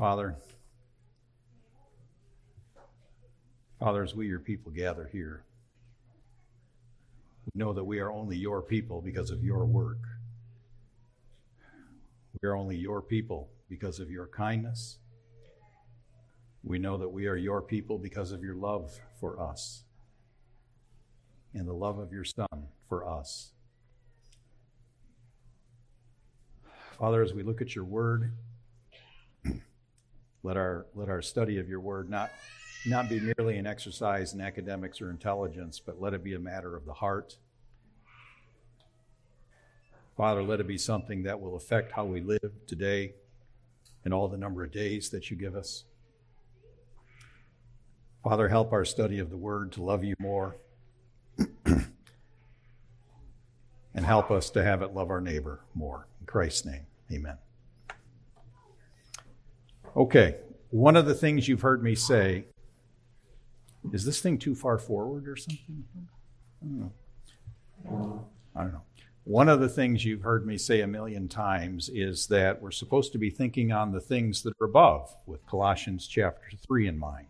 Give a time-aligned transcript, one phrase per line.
[0.00, 0.34] Father,
[3.78, 5.44] Father, as we, your people, gather here,
[7.44, 9.98] we know that we are only your people because of your work.
[12.40, 14.96] We are only your people because of your kindness.
[16.64, 19.82] We know that we are your people because of your love for us
[21.52, 23.52] and the love of your Son for us.
[26.98, 28.32] Father, as we look at your word,
[30.42, 32.30] let our, let our study of your word not,
[32.86, 36.76] not be merely an exercise in academics or intelligence, but let it be a matter
[36.76, 37.36] of the heart.
[40.16, 43.14] Father, let it be something that will affect how we live today
[44.04, 45.84] and all the number of days that you give us.
[48.22, 50.56] Father, help our study of the word to love you more
[51.64, 51.86] and
[53.94, 56.06] help us to have it love our neighbor more.
[56.20, 57.38] In Christ's name, amen.
[59.96, 60.36] Okay,
[60.70, 62.44] one of the things you've heard me say
[63.92, 65.84] is this thing too far forward or something?
[66.62, 68.24] I don't know.
[68.54, 68.82] I don't know.
[69.24, 73.12] One of the things you've heard me say a million times is that we're supposed
[73.12, 77.26] to be thinking on the things that are above, with Colossians chapter 3 in mind.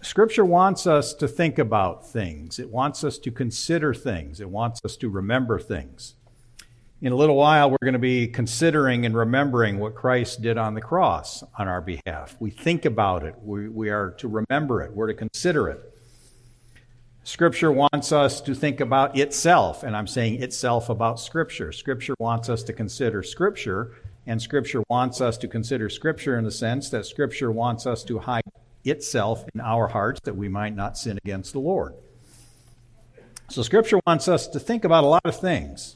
[0.00, 2.58] Scripture wants us to think about things.
[2.58, 4.40] It wants us to consider things.
[4.40, 6.14] It wants us to remember things.
[7.00, 10.74] In a little while, we're going to be considering and remembering what Christ did on
[10.74, 12.36] the cross on our behalf.
[12.40, 13.36] We think about it.
[13.40, 14.92] We, we are to remember it.
[14.92, 15.94] We're to consider it.
[17.22, 21.70] Scripture wants us to think about itself, and I'm saying itself about Scripture.
[21.70, 23.94] Scripture wants us to consider Scripture,
[24.26, 28.18] and Scripture wants us to consider Scripture in the sense that Scripture wants us to
[28.18, 28.42] hide
[28.84, 31.94] itself in our hearts that we might not sin against the Lord.
[33.50, 35.94] So, Scripture wants us to think about a lot of things.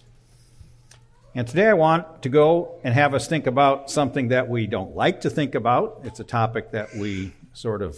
[1.34, 4.94] And today I want to go and have us think about something that we don't
[4.94, 6.02] like to think about.
[6.05, 7.97] It's a topic that we sort of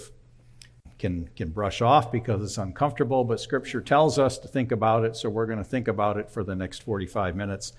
[1.00, 5.16] can, can brush off because it's uncomfortable, but Scripture tells us to think about it,
[5.16, 7.72] so we're going to think about it for the next 45 minutes.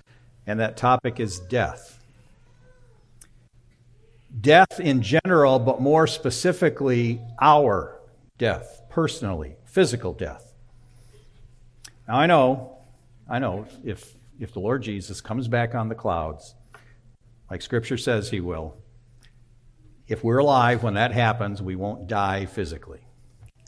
[0.46, 2.00] And that topic is death.
[4.42, 8.02] Death in general, but more specifically, our
[8.38, 10.54] death, personally, physical death.
[12.10, 12.78] Now, I know,
[13.30, 16.56] I know, if if the Lord Jesus comes back on the clouds,
[17.50, 18.78] like Scripture says he will,
[20.08, 23.02] if we're alive when that happens, we won't die physically.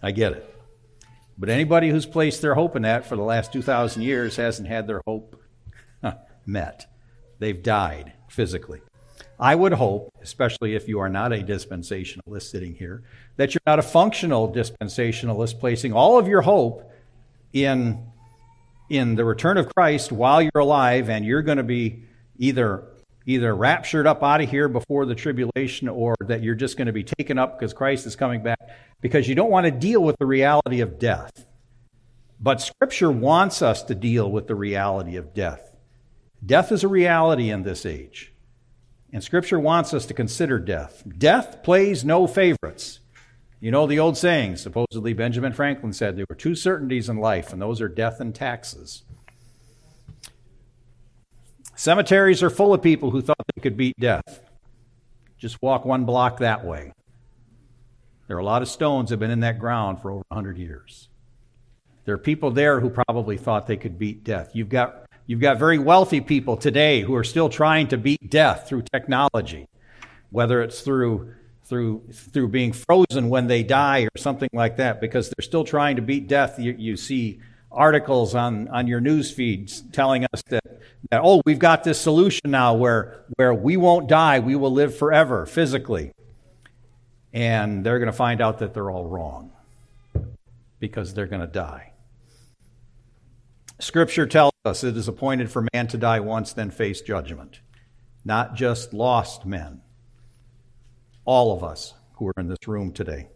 [0.04, 0.56] I get it.
[1.38, 4.88] But anybody who's placed their hope in that for the last 2,000 years hasn't had
[4.88, 5.42] their hope
[6.46, 6.86] met.
[7.40, 8.82] They've died physically.
[9.40, 13.04] I would hope, especially if you are not a dispensationalist sitting here,
[13.36, 16.92] that you're not a functional dispensationalist placing all of your hope
[17.54, 18.04] in
[18.90, 22.04] in the return of Christ while you're alive and you're going to be
[22.38, 22.84] either
[23.26, 26.94] either raptured up out of here before the tribulation or that you're just going to
[26.94, 28.60] be taken up because Christ is coming back
[29.02, 31.46] because you don't want to deal with the reality of death.
[32.40, 35.76] But scripture wants us to deal with the reality of death.
[36.46, 38.34] Death is a reality in this age.
[39.12, 41.04] And scripture wants us to consider death.
[41.18, 43.00] Death plays no favorites.
[43.60, 47.52] You know the old saying, supposedly Benjamin Franklin said there were two certainties in life,
[47.52, 49.04] and those are death and taxes.
[51.76, 54.42] Cemeteries are full of people who thought they could beat death.
[55.40, 56.92] Just walk one block that way.
[58.28, 60.58] There are a lot of stones that have been in that ground for over 100
[60.58, 61.10] years.
[62.06, 64.52] There are people there who probably thought they could beat death.
[64.54, 68.68] You've got, you've got very wealthy people today who are still trying to beat death
[68.68, 69.68] through technology,
[70.30, 71.34] whether it's through
[71.68, 75.98] through through being frozen when they die or something like that because they're still trying
[75.98, 76.60] to beat death.
[76.60, 77.40] You, you see
[77.72, 80.64] articles on, on your news feeds telling us that,
[81.12, 84.40] that oh we've got this solution now where where we won't die.
[84.40, 86.12] We will live forever physically.
[87.34, 89.52] And they're going to find out that they're all wrong
[90.80, 91.92] because they're going to die.
[93.80, 97.60] Scripture tells us it is appointed for man to die once then face judgment.
[98.26, 99.82] Not just lost men
[101.28, 103.28] all of us who are in this room today.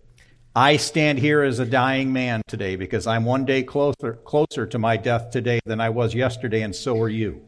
[0.55, 4.79] I stand here as a dying man today because I'm one day closer, closer to
[4.79, 7.45] my death today than I was yesterday, and so are you.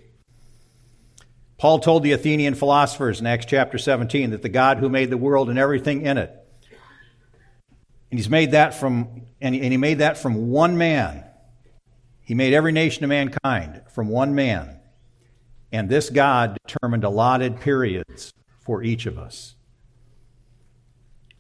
[1.57, 5.17] Paul told the Athenian philosophers in Acts chapter 17 that the God who made the
[5.17, 6.29] world and everything in it,
[8.11, 11.23] and he's made that from, and he made that from one man.
[12.21, 14.79] He made every nation of mankind from one man.
[15.71, 19.55] And this God determined allotted periods for each of us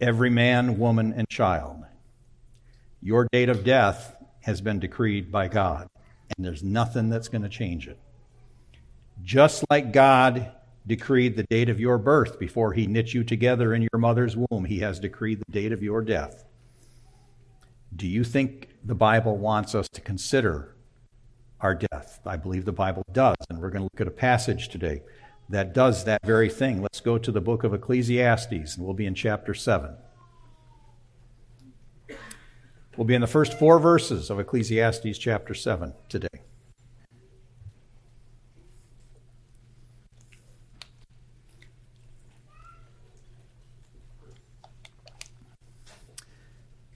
[0.03, 1.77] every man, woman, and child.
[3.01, 5.87] Your date of death has been decreed by God,
[6.35, 7.97] and there's nothing that's going to change it.
[9.23, 10.51] Just like God
[10.85, 14.65] decreed the date of your birth before he knit you together in your mother's womb.
[14.65, 16.43] He has decreed the date of your death.
[17.95, 20.75] Do you think the Bible wants us to consider
[21.61, 22.19] our death?
[22.25, 25.01] I believe the Bible does, and we're going to look at a passage today
[25.53, 26.81] that does that very thing.
[26.81, 29.95] Let's go to the book of Ecclesiastes, and we'll be in chapter 7.
[32.97, 36.32] We'll be in the first four verses of Ecclesiastes chapter 7 today.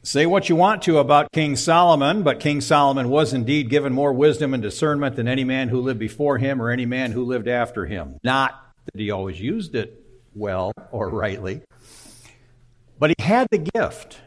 [0.07, 4.13] Say what you want to about King Solomon, but King Solomon was indeed given more
[4.13, 7.49] wisdom and discernment than any man who lived before him or any man who lived
[7.49, 8.17] after him.
[8.23, 10.01] Not that he always used it
[10.33, 11.61] well or rightly,
[12.97, 14.21] but he had the gift.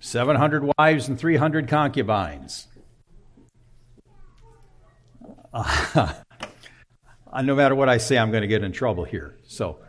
[0.00, 2.66] 700 wives and 300 concubines.
[5.52, 6.14] Uh,
[7.42, 9.36] no matter what I say, I'm going to get in trouble here.
[9.46, 9.80] So,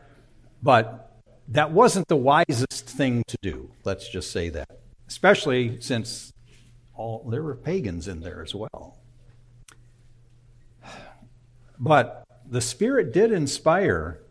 [0.61, 1.05] but
[1.49, 2.64] that wasn't the wisest
[2.95, 3.71] thing to do.
[3.83, 6.31] Let's just say that, especially since
[6.93, 8.97] all there were pagans in there as well.
[11.77, 14.21] But the Spirit did inspire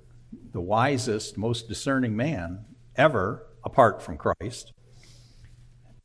[0.53, 2.65] the wisest, most discerning man
[2.97, 4.73] ever, apart from Christ,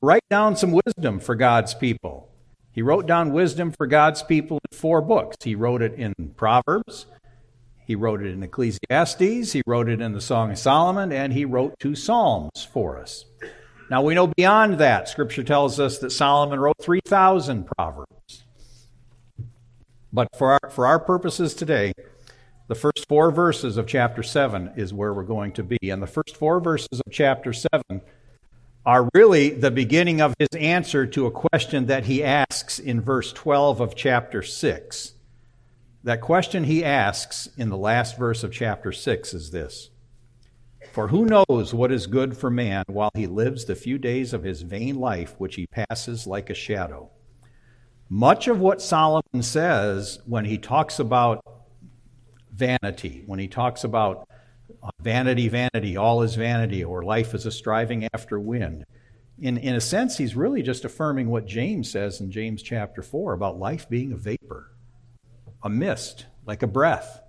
[0.02, 2.30] write down some wisdom for God's people.
[2.72, 5.38] He wrote down wisdom for God's people in four books.
[5.44, 7.06] He wrote it in Proverbs,
[7.89, 11.44] he wrote it in Ecclesiastes, he wrote it in the Song of Solomon, and he
[11.44, 13.25] wrote two Psalms for us.
[13.89, 18.44] Now we know beyond that, Scripture tells us that Solomon wrote 3,000 Proverbs.
[20.13, 21.94] But for our, for our purposes today,
[22.68, 25.89] the first four verses of chapter 7 is where we're going to be.
[25.89, 28.01] And the first four verses of chapter 7
[28.86, 33.33] are really the beginning of his answer to a question that he asks in verse
[33.33, 35.13] 12 of chapter 6.
[36.04, 39.90] That question he asks in the last verse of chapter 6 is this
[40.94, 44.44] For who knows what is good for man while he lives the few days of
[44.44, 47.10] his vain life which he passes like a shadow?
[48.07, 51.44] Much of what Solomon says when he talks about
[52.54, 54.28] vanity, when he talks about
[54.81, 58.86] uh, vanity, vanity, all is vanity, or life is a striving after wind,
[59.38, 63.34] in, in a sense, he's really just affirming what James says in James chapter 4
[63.34, 64.72] about life being a vapor
[65.64, 67.22] a mist, like a breath.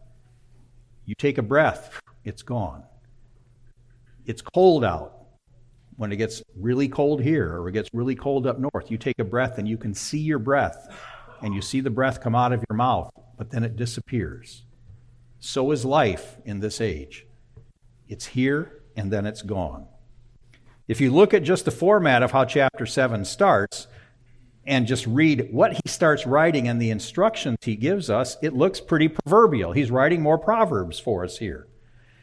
[1.04, 2.84] You take a breath, it's gone.
[4.26, 5.16] It's cold out.
[5.96, 9.18] When it gets really cold here or it gets really cold up north, you take
[9.18, 10.88] a breath and you can see your breath
[11.42, 14.64] and you see the breath come out of your mouth, but then it disappears.
[15.40, 17.26] So is life in this age.
[18.08, 19.86] It's here and then it's gone.
[20.88, 23.86] If you look at just the format of how chapter 7 starts,
[24.66, 28.80] and just read what he starts writing and the instructions he gives us, it looks
[28.80, 29.72] pretty proverbial.
[29.72, 31.66] He's writing more proverbs for us here.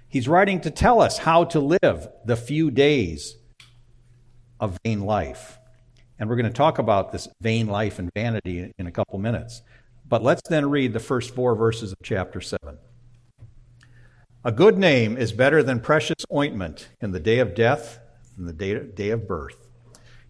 [0.07, 3.37] He's writing to tell us how to live the few days
[4.59, 5.59] of vain life.
[6.19, 9.61] And we're going to talk about this vain life and vanity in a couple minutes.
[10.07, 12.77] But let's then read the first four verses of chapter 7.
[14.45, 17.99] A good name is better than precious ointment in the day of death
[18.37, 19.66] and the day of birth.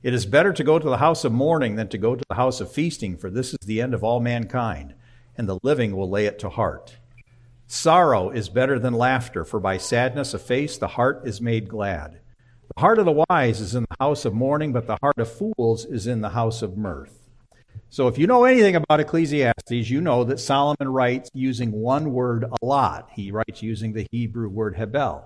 [0.07, 2.35] It is better to go to the house of mourning than to go to the
[2.35, 4.93] house of feasting, for this is the end of all mankind,
[5.37, 6.95] and the living will lay it to heart.
[7.67, 12.21] Sorrow is better than laughter, for by sadness of face the heart is made glad.
[12.73, 15.29] The heart of the wise is in the house of mourning, but the heart of
[15.29, 17.27] fools is in the house of mirth.
[17.89, 22.45] So, if you know anything about Ecclesiastes, you know that Solomon writes using one word
[22.45, 23.09] a lot.
[23.11, 25.25] He writes using the Hebrew word hebel.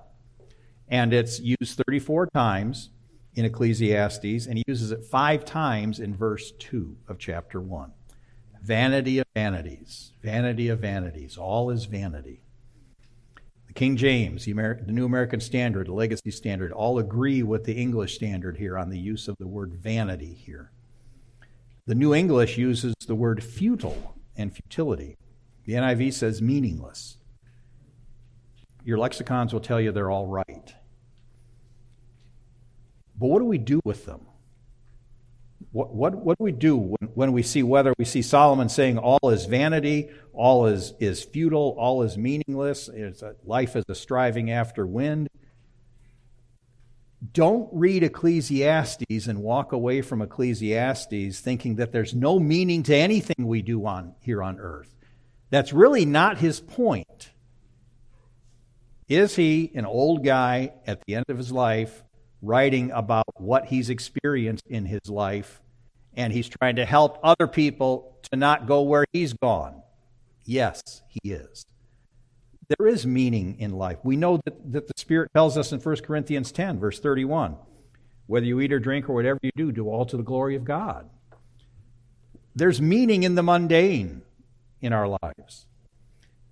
[0.87, 2.89] And it's used 34 times
[3.35, 7.91] in Ecclesiastes, and he uses it five times in verse 2 of chapter 1.
[8.61, 12.41] Vanity of vanities, vanity of vanities, all is vanity.
[13.67, 18.15] The King James, the, New American Standard, the Legacy Standard, all agree with the English
[18.15, 20.71] Standard here on the use of the word vanity here.
[21.87, 25.15] The New English uses the word futile and futility.
[25.65, 27.17] The NIV says meaningless.
[28.83, 30.75] Your lexicons will tell you they're all right.
[33.21, 34.21] But what do we do with them?
[35.71, 38.97] What, what, what do we do when, when we see whether we see Solomon saying
[38.97, 44.49] all is vanity, all is, is futile, all is meaningless, a, life is a striving
[44.49, 45.29] after wind?
[47.31, 53.45] Don't read Ecclesiastes and walk away from Ecclesiastes thinking that there's no meaning to anything
[53.45, 54.95] we do on, here on earth.
[55.51, 57.29] That's really not his point.
[59.07, 62.03] Is he an old guy at the end of his life
[62.41, 65.61] writing about what he's experienced in his life,
[66.15, 69.81] and he's trying to help other people to not go where he's gone.
[70.45, 71.65] Yes, he is.
[72.77, 73.97] There is meaning in life.
[74.03, 77.57] We know that, that the Spirit tells us in 1 Corinthians 10, verse 31
[78.31, 80.63] whether you eat or drink or whatever you do, do all to the glory of
[80.63, 81.09] God.
[82.55, 84.21] There's meaning in the mundane
[84.79, 85.65] in our lives.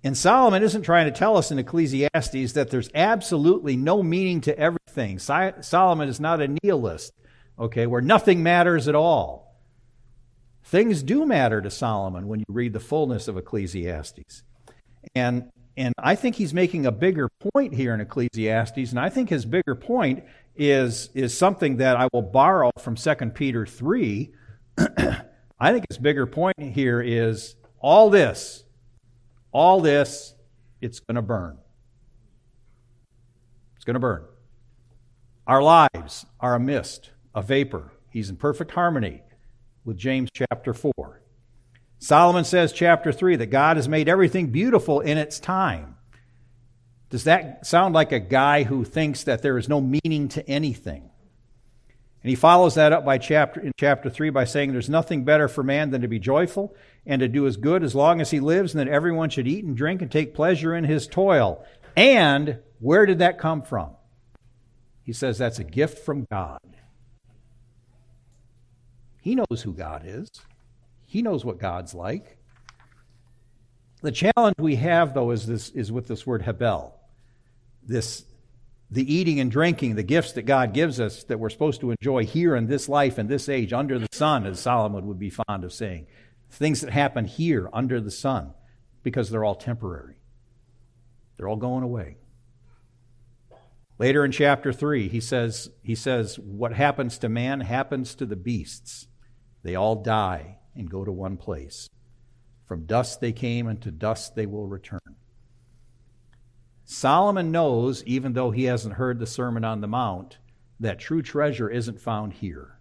[0.02, 4.58] And Solomon isn't trying to tell us in Ecclesiastes that there's absolutely no meaning to
[4.58, 5.18] everything.
[5.18, 7.12] Solomon is not a nihilist,
[7.58, 9.50] okay, where nothing matters at all.
[10.64, 14.42] Things do matter to Solomon when you read the fullness of Ecclesiastes.
[15.14, 19.30] And and I think he's making a bigger point here in Ecclesiastes, and I think
[19.30, 20.24] his bigger point
[20.56, 24.32] is is something that I will borrow from 2 Peter 3.
[25.58, 28.64] I think his bigger point here is all this
[29.52, 30.34] all this,
[30.80, 31.58] it's going to burn.
[33.76, 34.24] It's going to burn.
[35.46, 37.92] Our lives are a mist, a vapor.
[38.10, 39.22] He's in perfect harmony
[39.84, 41.22] with James chapter 4.
[41.98, 45.96] Solomon says, chapter 3, that God has made everything beautiful in its time.
[47.10, 51.09] Does that sound like a guy who thinks that there is no meaning to anything?
[52.22, 55.48] And he follows that up by chapter in chapter 3 by saying there's nothing better
[55.48, 56.74] for man than to be joyful
[57.06, 59.64] and to do his good as long as he lives, and that everyone should eat
[59.64, 61.64] and drink and take pleasure in his toil.
[61.96, 63.90] And where did that come from?
[65.02, 66.60] He says that's a gift from God.
[69.22, 70.28] He knows who God is.
[71.06, 72.38] He knows what God's like.
[74.02, 76.94] The challenge we have, though, is this is with this word hebel.
[77.82, 78.24] This
[78.90, 82.24] the eating and drinking, the gifts that God gives us that we're supposed to enjoy
[82.24, 85.64] here in this life and this age under the sun, as Solomon would be fond
[85.64, 86.06] of saying.
[86.50, 88.52] Things that happen here under the sun
[89.02, 90.16] because they're all temporary.
[91.36, 92.16] They're all going away.
[93.98, 98.36] Later in chapter 3, he says, he says, What happens to man happens to the
[98.36, 99.06] beasts.
[99.62, 101.88] They all die and go to one place.
[102.66, 105.00] From dust they came, and to dust they will return.
[106.92, 110.38] Solomon knows, even though he hasn't heard the Sermon on the Mount,
[110.80, 112.80] that true treasure isn't found here.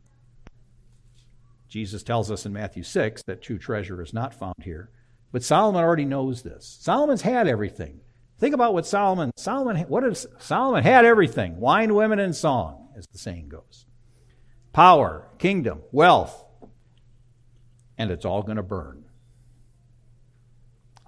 [1.67, 4.89] Jesus tells us in Matthew 6 that true treasure is not found here.
[5.31, 6.79] But Solomon already knows this.
[6.81, 7.99] Solomon's had everything.
[8.39, 11.59] Think about what Solomon Solomon what is Solomon had everything.
[11.59, 13.85] Wine, women and song, as the saying goes.
[14.73, 16.45] Power, kingdom, wealth.
[17.95, 18.98] And it's all going to burn.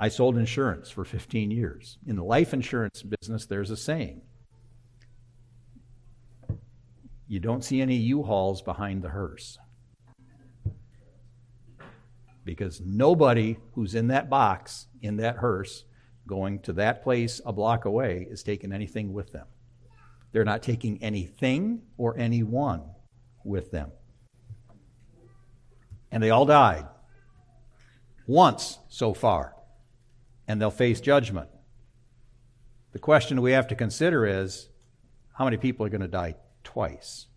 [0.01, 1.99] I sold insurance for 15 years.
[2.07, 4.21] In the life insurance business, there's a saying
[7.27, 9.59] you don't see any U Hauls behind the hearse.
[12.43, 15.85] Because nobody who's in that box, in that hearse,
[16.25, 19.45] going to that place a block away is taking anything with them.
[20.31, 22.81] They're not taking anything or anyone
[23.45, 23.91] with them.
[26.11, 26.87] And they all died.
[28.25, 29.55] Once so far
[30.47, 31.49] and they'll face judgment.
[32.91, 34.69] The question we have to consider is
[35.33, 37.27] how many people are going to die twice?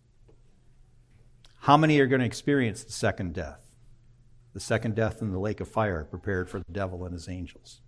[1.61, 3.61] How many are going to experience the second death?
[4.53, 7.81] The second death in the lake of fire prepared for the devil and his angels.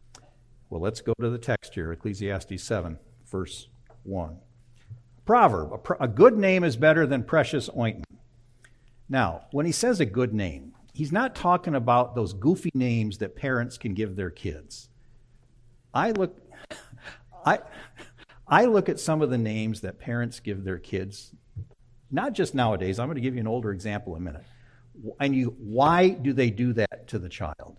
[0.71, 2.99] Well, let's go to the text here Ecclesiastes 7,
[3.31, 3.69] verse
[4.05, 4.39] 1.
[5.25, 8.07] Proverb a, a good name is better than precious ointment.
[9.09, 13.37] Now, when he says a good name, he's not talking about those goofy names that
[13.37, 14.89] parents can give their kids.
[15.97, 16.37] I look,
[17.47, 17.61] I,
[18.47, 21.33] I look at some of the names that parents give their kids,
[22.11, 22.99] not just nowadays.
[22.99, 24.45] I'm going to give you an older example in a minute.
[25.19, 27.79] And you, why do they do that to the child?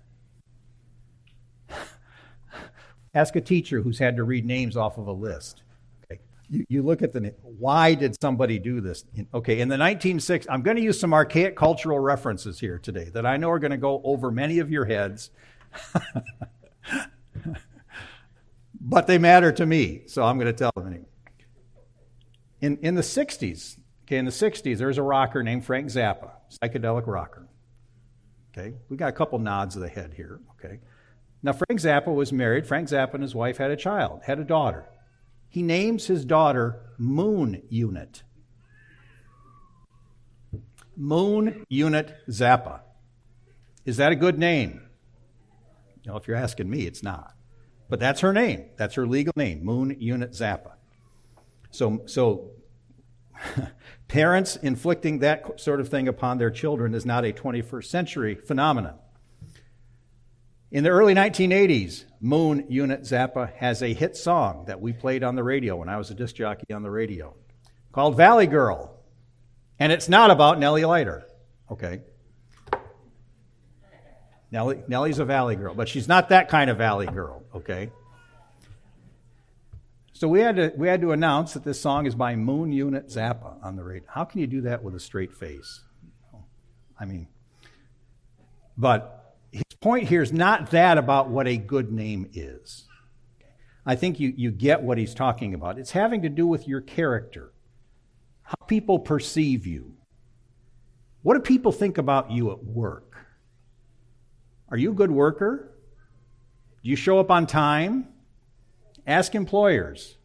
[3.13, 5.61] Ask a teacher who's had to read names off of a list.
[6.05, 6.19] Okay.
[6.49, 7.33] You, you look at the name.
[7.43, 9.05] why did somebody do this?
[9.31, 13.27] Okay, in the 1960s, I'm going to use some archaic cultural references here today that
[13.27, 15.29] I know are going to go over many of your heads.
[18.87, 21.05] but they matter to me, so I'm going to tell them anyway.
[22.61, 26.31] In, in the 60s, okay, in the 60s, there's a rocker named Frank Zappa,
[26.63, 27.49] psychedelic rocker.
[28.57, 30.79] Okay, we got a couple nods of the head here, okay.
[31.43, 32.65] Now, Frank Zappa was married.
[32.65, 34.85] Frank Zappa and his wife had a child, had a daughter.
[35.49, 38.23] He names his daughter Moon Unit.
[40.95, 42.79] Moon Unit Zappa.
[43.85, 44.81] Is that a good name?
[46.03, 47.36] You know, if you're asking me, it's not.
[47.89, 48.65] But that's her name.
[48.77, 50.73] That's her legal name, Moon Unit Zappa.
[51.71, 52.51] So, so
[54.07, 58.95] parents inflicting that sort of thing upon their children is not a 21st century phenomenon.
[60.69, 65.35] In the early 1980s, Moon Unit Zappa has a hit song that we played on
[65.35, 67.35] the radio when I was a disc jockey on the radio
[67.93, 68.93] called Valley Girl.
[69.79, 71.25] And it's not about Nellie Leiter,
[71.71, 72.01] okay?
[74.51, 77.91] Nellie, Nellie's a valley girl, but she's not that kind of valley girl, okay?
[80.13, 83.07] So we had to we had to announce that this song is by Moon Unit
[83.07, 84.07] Zappa on the radio.
[84.09, 85.83] How can you do that with a straight face?
[86.99, 87.27] I mean,
[88.77, 92.85] but his point here is not that about what a good name is.
[93.85, 95.79] I think you, you get what he's talking about.
[95.79, 97.53] It's having to do with your character,
[98.41, 99.93] how people perceive you.
[101.21, 103.06] What do people think about you at work?
[104.69, 105.71] Are you a good worker?
[106.83, 108.07] Do you show up on time?
[109.05, 110.17] Ask employers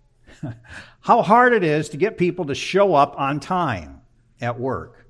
[1.01, 4.01] how hard it is to get people to show up on time
[4.41, 5.07] at work,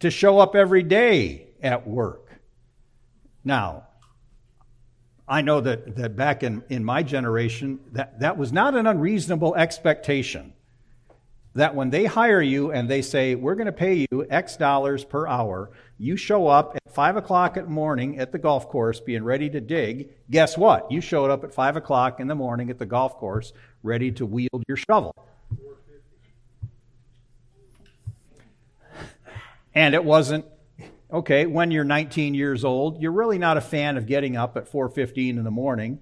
[0.00, 2.40] to show up every day at work.
[3.44, 3.88] Now,
[5.28, 9.54] I know that, that back in, in my generation, that, that was not an unreasonable
[9.54, 10.54] expectation
[11.54, 15.04] that when they hire you and they say, we're going to pay you X dollars
[15.04, 19.22] per hour, you show up at 5 o'clock the morning at the golf course being
[19.22, 20.10] ready to dig.
[20.30, 20.90] Guess what?
[20.90, 24.26] You showed up at 5 o'clock in the morning at the golf course ready to
[24.26, 25.14] wield your shovel.
[29.74, 30.44] And it wasn't
[31.12, 34.70] okay when you're 19 years old you're really not a fan of getting up at
[34.70, 36.00] 4.15 in the morning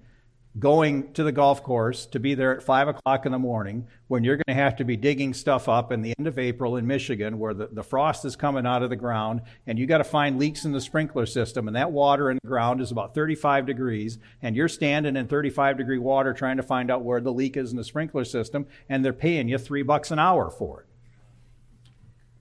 [0.59, 4.23] going to the golf course to be there at 5 o'clock in the morning when
[4.23, 6.85] you're going to have to be digging stuff up in the end of April in
[6.85, 10.03] Michigan where the, the frost is coming out of the ground and you got to
[10.03, 13.65] find leaks in the sprinkler system and that water in the ground is about 35
[13.65, 17.57] degrees and you're standing in 35 degree water trying to find out where the leak
[17.57, 20.87] is in the sprinkler system and they're paying you three bucks an hour for it.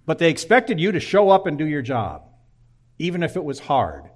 [0.04, 2.24] But they expected you to show up and do your job,
[2.98, 4.10] even if it was hard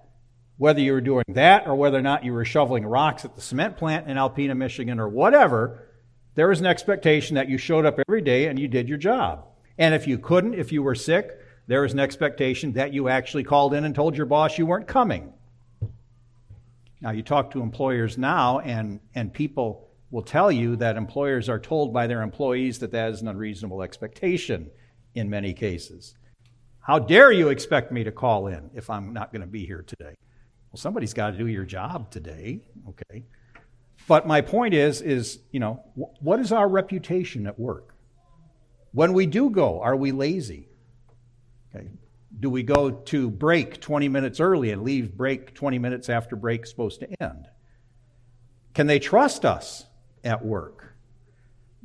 [0.59, 3.43] whether you were doing that or whether or not you were shoveling rocks at the
[3.43, 5.87] cement plant in Alpena, Michigan, or whatever,
[6.35, 9.47] there was an expectation that you showed up every day and you did your job.
[9.79, 11.31] And if you couldn't, if you were sick,
[11.67, 14.87] there was an expectation that you actually called in and told your boss you weren't
[14.87, 15.33] coming.
[17.01, 21.59] Now, you talk to employers now, and, and people will tell you that employers are
[21.59, 24.71] told by their employees that that is an unreasonable expectation
[25.15, 26.15] in many cases.
[26.81, 29.83] How dare you expect me to call in if I'm not going to be here
[29.87, 30.15] today?
[30.73, 33.25] Well, somebody's got to do your job today, okay?
[34.09, 37.95] But my point is, is you know, what is our reputation at work?
[38.93, 40.69] When we do go, are we lazy?
[41.75, 41.89] Okay.
[42.39, 46.71] Do we go to break 20 minutes early and leave break 20 minutes after break's
[46.71, 47.49] supposed to end?
[48.75, 49.87] Can they trust us
[50.23, 50.95] at work?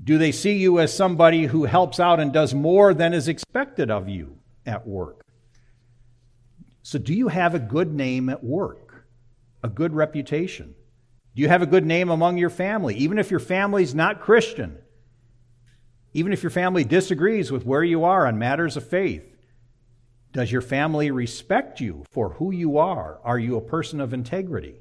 [0.03, 3.91] Do they see you as somebody who helps out and does more than is expected
[3.91, 5.20] of you at work?
[6.83, 9.05] So, do you have a good name at work?
[9.63, 10.73] A good reputation?
[11.35, 12.95] Do you have a good name among your family?
[12.95, 14.77] Even if your family's not Christian,
[16.13, 19.23] even if your family disagrees with where you are on matters of faith,
[20.33, 23.19] does your family respect you for who you are?
[23.23, 24.75] Are you a person of integrity?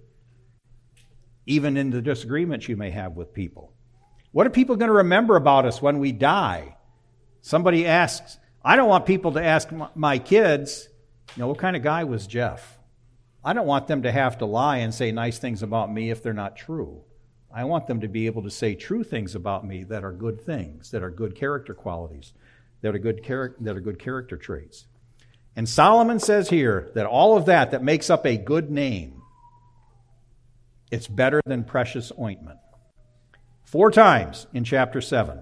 [1.47, 3.73] Even in the disagreements you may have with people.
[4.33, 6.77] What are people going to remember about us when we die?
[7.43, 10.89] Somebody asks, I don't want people to ask my kids,
[11.37, 12.79] you know, what kind of guy was Jeff?
[13.45, 16.23] I don't want them to have to lie and say nice things about me if
[16.23, 17.03] they're not true.
[17.53, 20.41] I want them to be able to say true things about me that are good
[20.41, 22.33] things, that are good character qualities,
[22.83, 24.87] that are good, char- that are good character traits.
[25.57, 29.23] And Solomon says here that all of that that makes up a good name,
[30.91, 32.59] it's better than precious ointment.
[33.65, 35.41] Four times in chapter 7,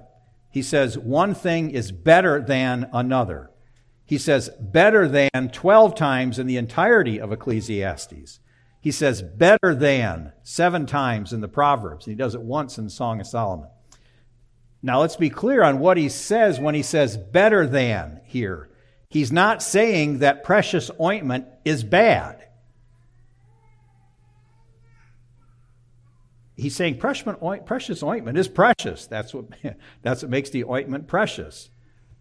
[0.50, 3.50] he says one thing is better than another.
[4.08, 8.40] He says better than 12 times in the entirety of Ecclesiastes.
[8.80, 12.06] He says better than seven times in the Proverbs.
[12.06, 13.68] And he does it once in the Song of Solomon.
[14.82, 18.70] Now let's be clear on what he says when he says better than here.
[19.10, 22.46] He's not saying that precious ointment is bad.
[26.56, 29.06] He's saying precious ointment is precious.
[29.06, 29.44] That's what,
[30.02, 31.68] that's what makes the ointment precious.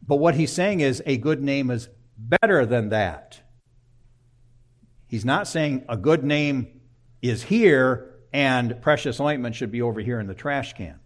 [0.07, 3.41] But what he's saying is a good name is better than that.
[5.07, 6.81] He's not saying a good name
[7.21, 10.99] is here and precious ointment should be over here in the trash can.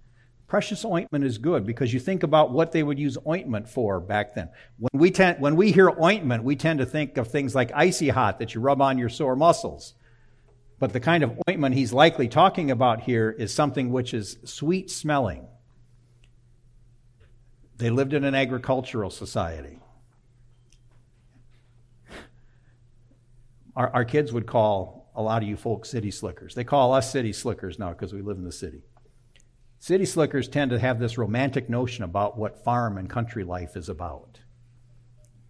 [0.48, 4.36] Precious ointment is good because you think about what they would use ointment for back
[4.36, 4.50] then.
[4.78, 8.10] When we, tend, when we hear ointment, we tend to think of things like icy
[8.10, 9.94] hot that you rub on your sore muscles.
[10.78, 14.92] But the kind of ointment he's likely talking about here is something which is sweet
[14.92, 15.48] smelling.
[17.82, 19.80] They lived in an agricultural society.
[23.76, 26.54] Our, our kids would call a lot of you folks city slickers.
[26.54, 28.84] They call us city slickers now because we live in the city.
[29.80, 33.89] City slickers tend to have this romantic notion about what farm and country life is
[33.89, 34.39] about.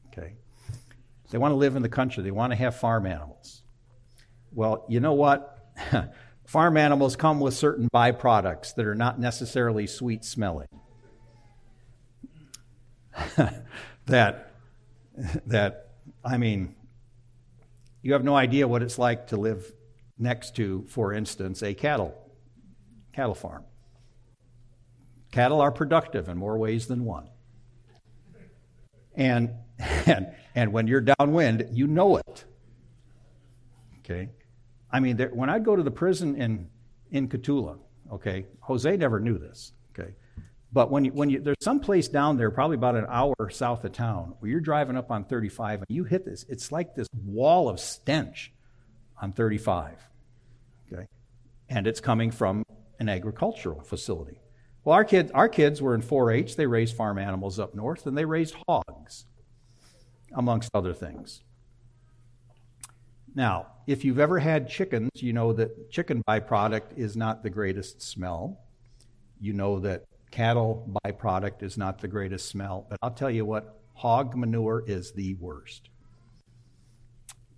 [0.07, 0.35] Okay?
[1.31, 3.63] They want to live in the country, they want to have farm animals.
[4.53, 5.67] Well, you know what?
[6.45, 10.67] Farm animals come with certain byproducts that are not necessarily sweet smelling.
[14.05, 14.51] that,
[15.45, 15.89] that,
[16.23, 16.75] I mean,
[18.01, 19.71] you have no idea what it's like to live
[20.17, 22.17] next to, for instance, a cattle
[23.13, 23.63] cattle farm.
[25.31, 27.29] Cattle are productive in more ways than one.
[29.15, 32.45] And, and, and when you're downwind, you know it.
[33.99, 34.29] Okay?
[34.91, 36.69] I mean, there, when I go to the prison in,
[37.11, 37.77] in Cotulla,
[38.11, 39.73] okay, Jose never knew this?
[40.73, 43.83] But when you, when you, there's some place down there, probably about an hour south
[43.83, 47.07] of town, where you're driving up on 35 and you hit this, it's like this
[47.25, 48.53] wall of stench
[49.21, 49.97] on 35,
[50.91, 51.07] okay?
[51.67, 52.63] And it's coming from
[52.99, 54.39] an agricultural facility.
[54.83, 56.55] Well, our kids, our kids were in 4 H.
[56.55, 59.25] They raised farm animals up north, and they raised hogs,
[60.33, 61.41] amongst other things.
[63.35, 68.01] Now, if you've ever had chickens, you know that chicken byproduct is not the greatest
[68.01, 68.59] smell.
[69.39, 72.87] You know that cattle byproduct is not the greatest smell.
[72.89, 75.89] But I'll tell you what, hog manure is the worst.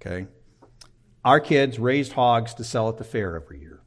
[0.01, 0.27] Okay?
[1.23, 3.79] Our kids raised hogs to sell at the fair every year.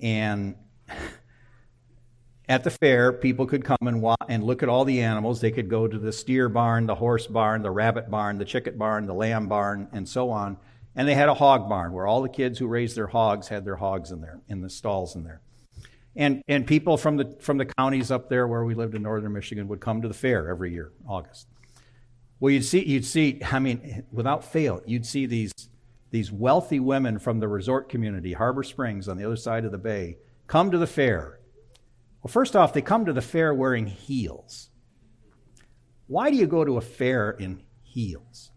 [0.00, 0.56] And
[2.48, 5.40] at the fair, people could come and, wa- and look at all the animals.
[5.40, 8.76] They could go to the steer barn, the horse barn, the rabbit barn, the chicken
[8.76, 10.58] barn, the lamb barn, and so on.
[10.94, 13.64] And they had a hog barn where all the kids who raised their hogs had
[13.64, 15.40] their hogs in there, in the stalls in there.
[16.18, 19.32] And, and people from the, from the counties up there where we lived in northern
[19.32, 21.46] Michigan would come to the fair every year, August.
[22.40, 25.52] Well, you'd see, you'd see, I mean, without fail, you'd see these
[26.10, 29.78] these wealthy women from the resort community, Harbor Springs on the other side of the
[29.78, 31.38] bay, come to the fair.
[32.22, 34.70] Well, first off, they come to the fair wearing heels.
[36.06, 38.50] Why do you go to a fair in heels?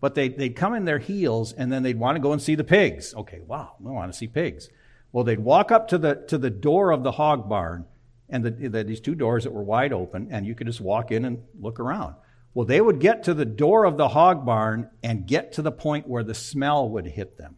[0.00, 2.54] But they, they'd come in their heels and then they'd want to go and see
[2.54, 3.14] the pigs.
[3.14, 4.70] Okay, wow, we want to see pigs.
[5.14, 7.84] Well, they'd walk up to the, to the door of the hog barn,
[8.28, 11.12] and the, the, these two doors that were wide open, and you could just walk
[11.12, 12.16] in and look around.
[12.52, 15.70] Well, they would get to the door of the hog barn and get to the
[15.70, 17.54] point where the smell would hit them.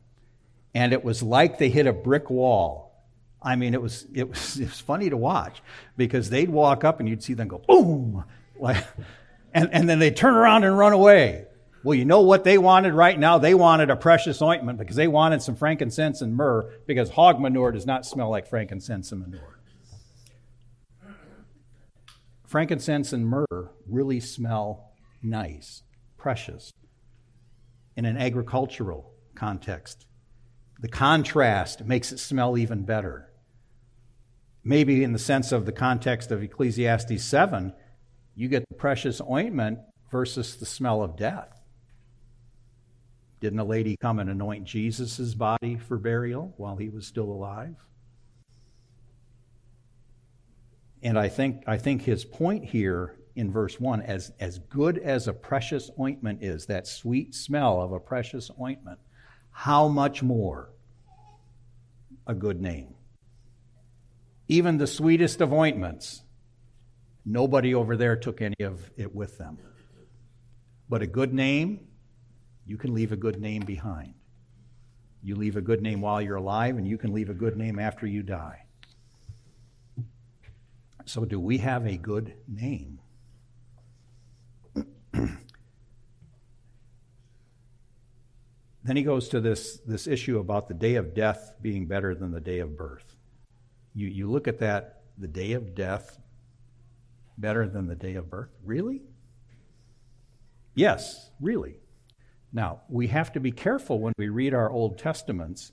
[0.75, 2.95] And it was like they hit a brick wall.
[3.41, 5.63] I mean, it was, it was, it was funny to watch
[5.97, 8.23] because they'd walk up and you'd see them go boom,
[8.61, 8.85] like,
[9.55, 11.47] and, and then they'd turn around and run away.
[11.87, 13.39] Well, you know what they wanted right now?
[13.39, 17.71] They wanted a precious ointment because they wanted some frankincense and myrrh because hog manure
[17.71, 19.57] does not smell like frankincense and manure
[22.47, 25.83] frankincense and myrrh really smell nice,
[26.17, 26.73] precious
[27.97, 30.07] in an agricultural context.
[30.81, 33.31] The contrast makes it smell even better.
[34.65, 37.73] Maybe in the sense of the context of Ecclesiastes 7,
[38.35, 39.79] you get the precious ointment
[40.11, 41.56] versus the smell of death.
[43.41, 47.77] Didn't a lady come and anoint Jesus' body for burial while he was still alive?
[51.03, 55.29] And I think, I think his point here in verse 1 as, as good as
[55.29, 58.99] a precious ointment is, that sweet smell of a precious ointment,
[59.51, 60.71] how much more
[62.27, 62.95] a good name?
[64.49, 66.23] Even the sweetest of ointments,
[67.25, 69.59] nobody over there took any of it with them.
[70.89, 71.89] But a good name,
[72.67, 74.15] you can leave a good name behind.
[75.23, 77.79] You leave a good name while you're alive, and you can leave a good name
[77.79, 78.63] after you die.
[81.05, 82.99] So, do we have a good name?
[85.13, 85.37] then
[88.85, 92.41] he goes to this, this issue about the day of death being better than the
[92.41, 93.15] day of birth.
[93.95, 96.19] You, you look at that, the day of death
[97.39, 98.51] better than the day of birth.
[98.65, 99.03] Really?
[100.75, 101.77] Yes, really.
[102.53, 105.73] Now, we have to be careful when we read our Old Testaments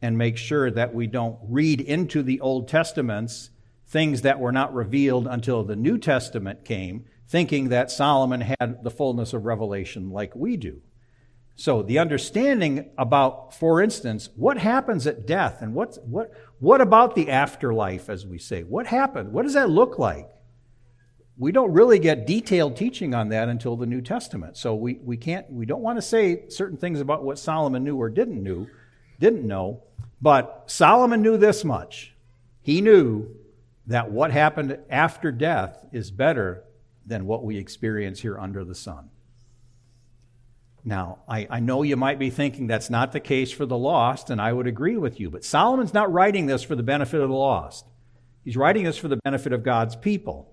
[0.00, 3.50] and make sure that we don't read into the Old Testaments
[3.86, 8.90] things that were not revealed until the New Testament came, thinking that Solomon had the
[8.90, 10.80] fullness of revelation like we do.
[11.54, 17.14] So the understanding about, for instance, what happens at death and what, what, what about
[17.14, 18.62] the afterlife, as we say?
[18.62, 19.32] What happened?
[19.32, 20.28] What does that look like?
[21.38, 24.56] We don't really get detailed teaching on that until the New Testament.
[24.56, 27.96] So we, we can't, we don't want to say certain things about what Solomon knew
[27.96, 28.68] or didn't knew,
[29.18, 29.82] didn't know.
[30.20, 32.14] But Solomon knew this much.
[32.60, 33.28] He knew
[33.86, 36.64] that what happened after death is better
[37.06, 39.10] than what we experience here under the sun.
[40.84, 44.30] Now, I, I, know you might be thinking that's not the case for the lost,
[44.30, 47.28] and I would agree with you, but Solomon's not writing this for the benefit of
[47.28, 47.86] the lost.
[48.44, 50.51] He's writing this for the benefit of God's people.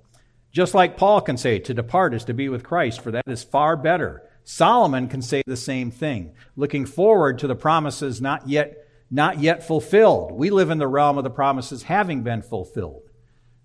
[0.51, 3.43] Just like Paul can say, to depart is to be with Christ, for that is
[3.43, 4.23] far better.
[4.43, 9.65] Solomon can say the same thing, looking forward to the promises not yet, not yet
[9.65, 10.31] fulfilled.
[10.31, 13.03] We live in the realm of the promises having been fulfilled.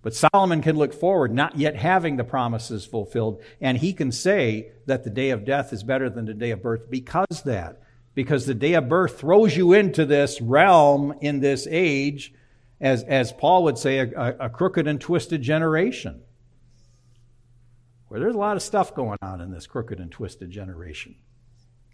[0.02, 4.72] But Solomon can look forward, not yet having the promises fulfilled, and he can say
[4.84, 7.80] that the day of death is better than the day of birth because that.
[8.14, 12.34] Because the day of birth throws you into this realm in this age,
[12.78, 16.20] as, as Paul would say, a, a crooked and twisted generation
[18.20, 21.16] there's a lot of stuff going on in this crooked and twisted generation.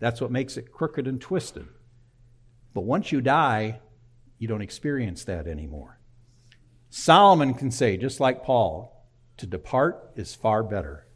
[0.00, 1.66] That's what makes it crooked and twisted.
[2.74, 3.80] But once you die,
[4.38, 5.98] you don't experience that anymore.
[6.88, 9.06] Solomon can say, just like Paul,
[9.37, 11.06] to depart is far better.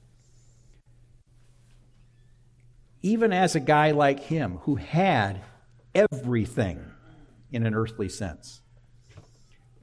[3.02, 5.42] Even as a guy like him who had
[5.94, 6.82] everything
[7.50, 8.62] in an earthly sense,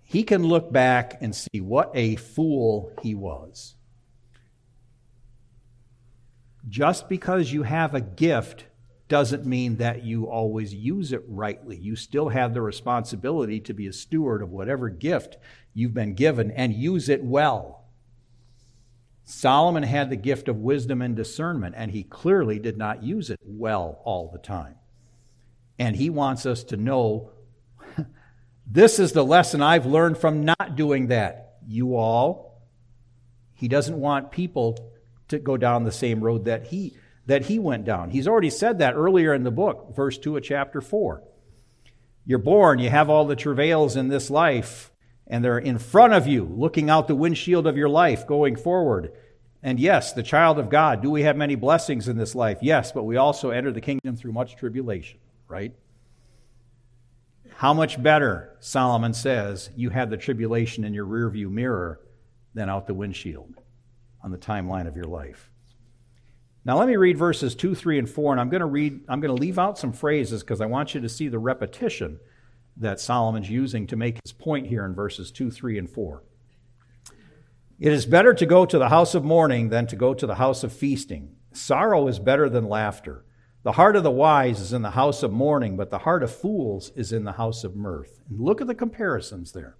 [0.03, 3.75] he can look back and see what a fool he was.
[6.69, 8.65] Just because you have a gift
[9.07, 11.75] doesn't mean that you always use it rightly.
[11.77, 15.37] You still have the responsibility to be a steward of whatever gift
[15.73, 17.81] you've been given and use it well.
[19.23, 23.39] Solomon had the gift of wisdom and discernment, and he clearly did not use it
[23.43, 24.75] well all the time.
[25.79, 27.31] And he wants us to know
[28.67, 31.55] this is the lesson I've learned from not doing that.
[31.67, 32.61] You all,
[33.53, 34.90] he doesn't want people
[35.31, 38.09] to go down the same road that he that he went down.
[38.09, 41.23] He's already said that earlier in the book, verse 2 of chapter 4.
[42.25, 44.91] You're born, you have all the travails in this life,
[45.27, 49.13] and they're in front of you, looking out the windshield of your life going forward.
[49.63, 52.59] And yes, the child of God, do we have many blessings in this life?
[52.61, 55.73] Yes, but we also enter the kingdom through much tribulation, right?
[57.55, 61.99] How much better, Solomon says, you have the tribulation in your rearview mirror
[62.55, 63.60] than out the windshield
[64.23, 65.49] on the timeline of your life.
[66.63, 69.19] Now let me read verses 2, 3, and 4, and I'm going to read I'm
[69.19, 72.19] going to leave out some phrases because I want you to see the repetition
[72.77, 76.23] that Solomon's using to make his point here in verses 2, 3, and 4.
[77.79, 80.35] It is better to go to the house of mourning than to go to the
[80.35, 81.35] house of feasting.
[81.51, 83.25] Sorrow is better than laughter.
[83.63, 86.33] The heart of the wise is in the house of mourning, but the heart of
[86.33, 88.19] fools is in the house of mirth.
[88.29, 89.77] And look at the comparisons there.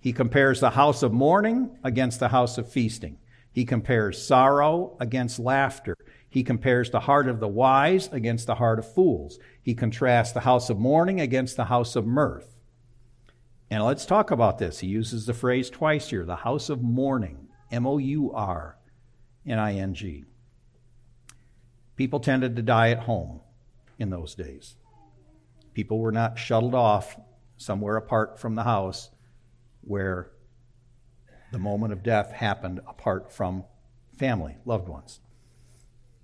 [0.00, 3.18] He compares the house of mourning against the house of feasting.
[3.54, 5.96] He compares sorrow against laughter.
[6.28, 9.38] He compares the heart of the wise against the heart of fools.
[9.62, 12.56] He contrasts the house of mourning against the house of mirth.
[13.70, 14.80] And let's talk about this.
[14.80, 18.76] He uses the phrase twice here the house of mourning, M O U R
[19.46, 20.24] N I N G.
[21.94, 23.40] People tended to die at home
[24.00, 24.74] in those days.
[25.74, 27.16] People were not shuttled off
[27.56, 29.10] somewhere apart from the house
[29.82, 30.32] where
[31.54, 33.64] the moment of death happened apart from
[34.18, 35.20] family, loved ones.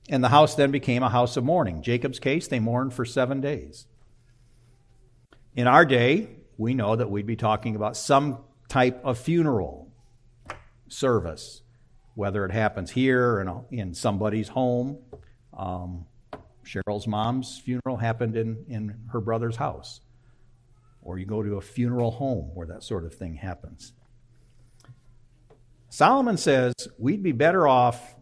[0.09, 1.83] And the house then became a house of mourning.
[1.83, 3.87] Jacob's case, they mourned for seven days.
[5.55, 8.38] In our day, we know that we'd be talking about some
[8.69, 9.93] type of funeral
[10.88, 11.62] service,
[12.16, 14.99] whether it happens here or in somebody's home.
[15.57, 16.07] Um,
[16.64, 20.01] Cheryl's mom's funeral happened in, in her brother's house.
[21.03, 23.93] Or you go to a funeral home where that sort of thing happens.
[25.90, 28.14] Solomon says we'd be better off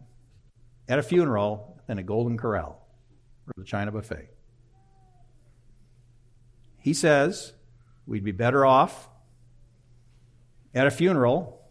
[0.87, 2.83] at a funeral than a Golden Corral
[3.47, 4.29] or the China Buffet.
[6.79, 7.53] He says
[8.07, 9.07] we'd be better off
[10.73, 11.61] at a funeral,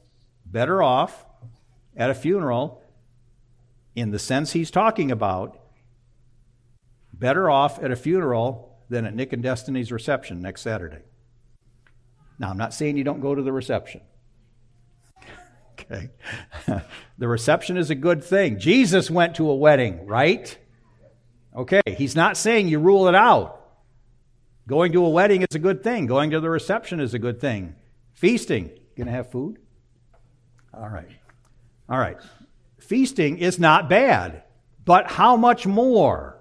[0.47, 1.27] better off
[1.97, 2.81] at a funeral
[3.97, 5.59] in the sense he's talking about,
[7.13, 11.03] better off at a funeral than at Nick and Destiny's reception next Saturday.
[12.39, 14.01] Now, I'm not saying you don't go to the reception.
[15.81, 16.11] Okay.
[17.19, 18.59] the reception is a good thing.
[18.59, 20.57] Jesus went to a wedding, right?
[21.55, 21.83] Okay.
[21.87, 23.55] He's not saying you rule it out.
[24.67, 26.07] Going to a wedding is a good thing.
[26.07, 27.75] Going to the reception is a good thing.
[28.13, 28.71] Feasting.
[28.97, 29.59] Going to have food?
[30.75, 31.09] All right.
[31.89, 32.19] All right.
[32.79, 34.43] Feasting is not bad,
[34.85, 36.39] but how much more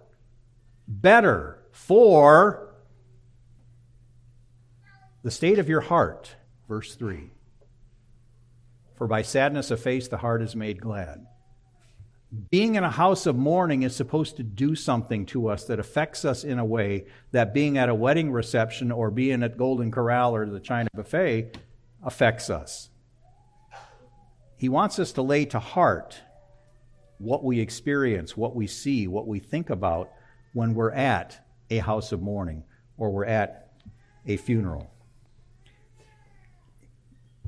[0.88, 2.76] better for
[5.24, 6.36] the state of your heart?
[6.68, 7.32] Verse 3.
[8.98, 11.26] For by sadness of face the heart is made glad.
[12.50, 16.26] Being in a house of mourning is supposed to do something to us that affects
[16.26, 20.36] us in a way that being at a wedding reception or being at Golden Corral
[20.36, 21.58] or the China Buffet
[22.04, 22.90] affects us.
[24.58, 26.20] He wants us to lay to heart
[27.20, 30.12] what we experience, what we see, what we think about
[30.54, 32.64] when we're at a house of mourning
[32.98, 33.72] or we're at
[34.26, 34.92] a funeral.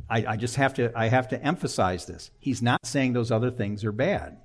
[0.09, 2.31] I, I just have to, I have to emphasize this.
[2.39, 4.37] He's not saying those other things are bad.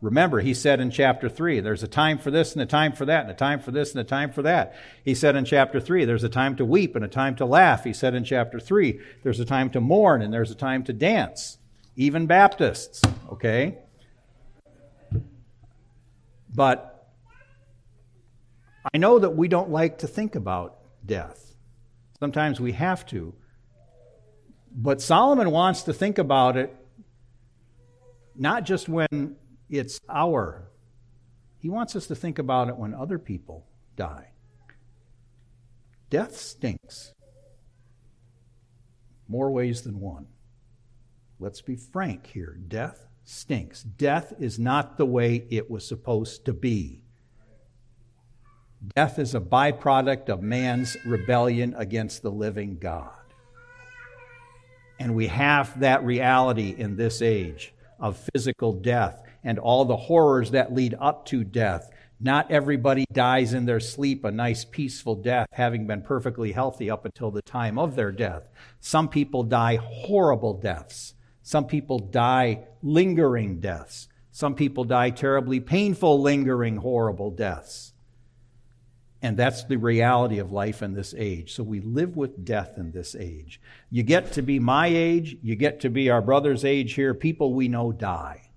[0.00, 3.04] Remember, he said in chapter 3, there's a time for this and a time for
[3.04, 4.74] that, and a time for this and a time for that.
[5.04, 7.84] He said in chapter 3, there's a time to weep and a time to laugh.
[7.84, 10.92] He said in chapter 3, there's a time to mourn and there's a time to
[10.92, 11.58] dance.
[11.94, 13.78] Even Baptists, okay?
[16.52, 17.12] But
[18.92, 21.54] I know that we don't like to think about death.
[22.18, 23.34] Sometimes we have to.
[24.74, 26.74] But Solomon wants to think about it
[28.34, 29.36] not just when
[29.68, 30.68] it's our.
[31.58, 34.30] He wants us to think about it when other people die.
[36.10, 37.12] Death stinks.
[39.28, 40.26] More ways than one.
[41.38, 42.58] Let's be frank here.
[42.68, 43.82] Death stinks.
[43.82, 47.02] Death is not the way it was supposed to be.
[48.96, 53.21] Death is a byproduct of man's rebellion against the living God.
[55.02, 60.52] And we have that reality in this age of physical death and all the horrors
[60.52, 61.90] that lead up to death.
[62.20, 67.04] Not everybody dies in their sleep a nice, peaceful death, having been perfectly healthy up
[67.04, 68.48] until the time of their death.
[68.78, 71.14] Some people die horrible deaths.
[71.42, 74.06] Some people die lingering deaths.
[74.30, 77.91] Some people die terribly painful, lingering, horrible deaths.
[79.22, 81.54] And that's the reality of life in this age.
[81.54, 83.60] So we live with death in this age.
[83.88, 87.54] You get to be my age, you get to be our brother's age here, people
[87.54, 88.52] we know die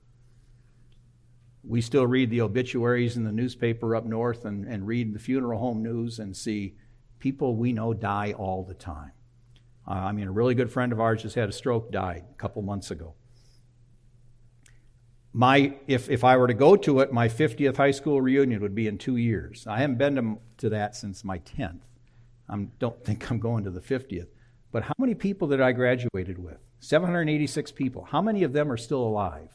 [1.67, 5.59] we still read the obituaries in the newspaper up north and, and read the funeral
[5.59, 6.75] home news and see
[7.19, 9.11] people we know die all the time.
[9.87, 12.35] Uh, I mean, a really good friend of ours just had a stroke, died a
[12.35, 13.13] couple months ago.
[15.37, 18.73] My, if, if I were to go to it, my 50th high school reunion would
[18.73, 19.67] be in two years.
[19.67, 21.81] I haven't been to, to that since my 10th.
[22.47, 24.29] I don't think I'm going to the 50th.
[24.71, 26.59] But how many people did I graduated with?
[26.79, 28.05] 786 people.
[28.05, 29.49] How many of them are still alive?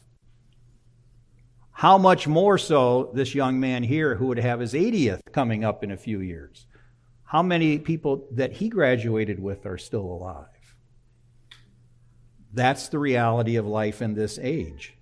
[1.71, 5.83] How much more so this young man here who would have his 80th coming up
[5.83, 6.67] in a few years?
[7.25, 10.45] How many people that he graduated with are still alive?
[12.53, 14.99] That's the reality of life in this age.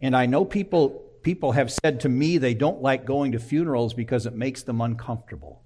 [0.00, 3.94] And I know people people have said to me they don't like going to funerals
[3.94, 5.62] because it makes them uncomfortable.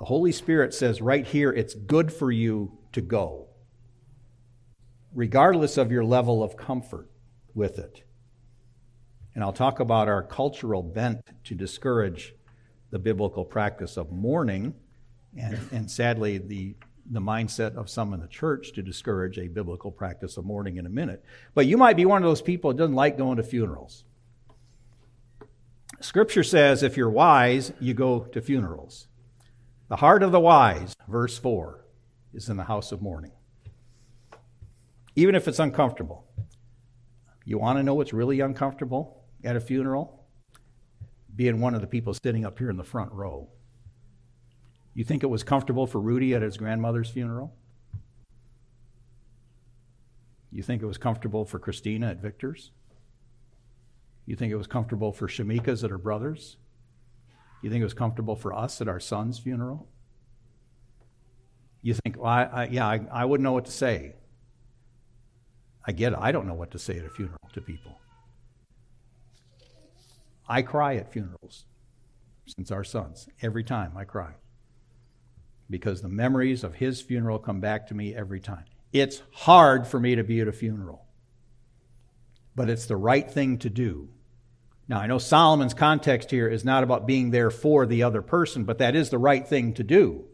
[0.00, 3.46] The Holy Spirit says right here it's good for you to go,
[5.14, 7.08] regardless of your level of comfort
[7.54, 8.02] with it.
[9.34, 12.34] And I'll talk about our cultural bent to discourage
[12.90, 14.74] the biblical practice of mourning,
[15.38, 16.74] and, and sadly, the,
[17.10, 20.86] the mindset of some in the church to discourage a biblical practice of mourning in
[20.86, 21.24] a minute.
[21.54, 24.04] But you might be one of those people that doesn't like going to funerals.
[26.00, 29.08] Scripture says if you're wise, you go to funerals.
[29.88, 31.84] The heart of the wise, verse 4,
[32.34, 33.32] is in the house of mourning.
[35.14, 36.24] Even if it's uncomfortable.
[37.44, 40.24] You want to know what's really uncomfortable at a funeral?
[41.34, 43.48] Being one of the people sitting up here in the front row.
[44.94, 47.54] You think it was comfortable for Rudy at his grandmother's funeral?
[50.50, 52.72] You think it was comfortable for Christina at Victor's?
[54.26, 56.58] You think it was comfortable for Shamika's at her brother's?
[57.62, 59.88] You think it was comfortable for us at our son's funeral?
[61.80, 64.14] You think, well, I, I, yeah, I, I wouldn't know what to say.
[65.86, 66.18] I get it.
[66.20, 67.98] I don't know what to say at a funeral to people.
[70.48, 71.64] I cry at funerals
[72.46, 73.28] since our son's.
[73.40, 74.34] Every time I cry.
[75.72, 78.66] Because the memories of his funeral come back to me every time.
[78.92, 81.06] It's hard for me to be at a funeral,
[82.54, 84.10] but it's the right thing to do.
[84.86, 88.64] Now, I know Solomon's context here is not about being there for the other person,
[88.64, 90.26] but that is the right thing to do.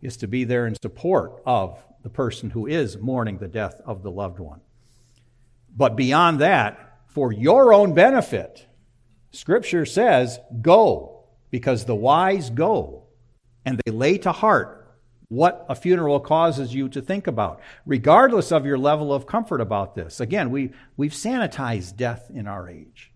[0.00, 4.02] Is to be there in support of the person who is mourning the death of
[4.02, 4.62] the loved one.
[5.76, 8.66] But beyond that, for your own benefit,
[9.32, 13.05] Scripture says, go, because the wise go,
[13.66, 14.84] and they lay to heart
[15.28, 19.96] what a funeral causes you to think about, regardless of your level of comfort about
[19.96, 20.20] this.
[20.20, 23.12] Again, we, we've sanitized death in our age.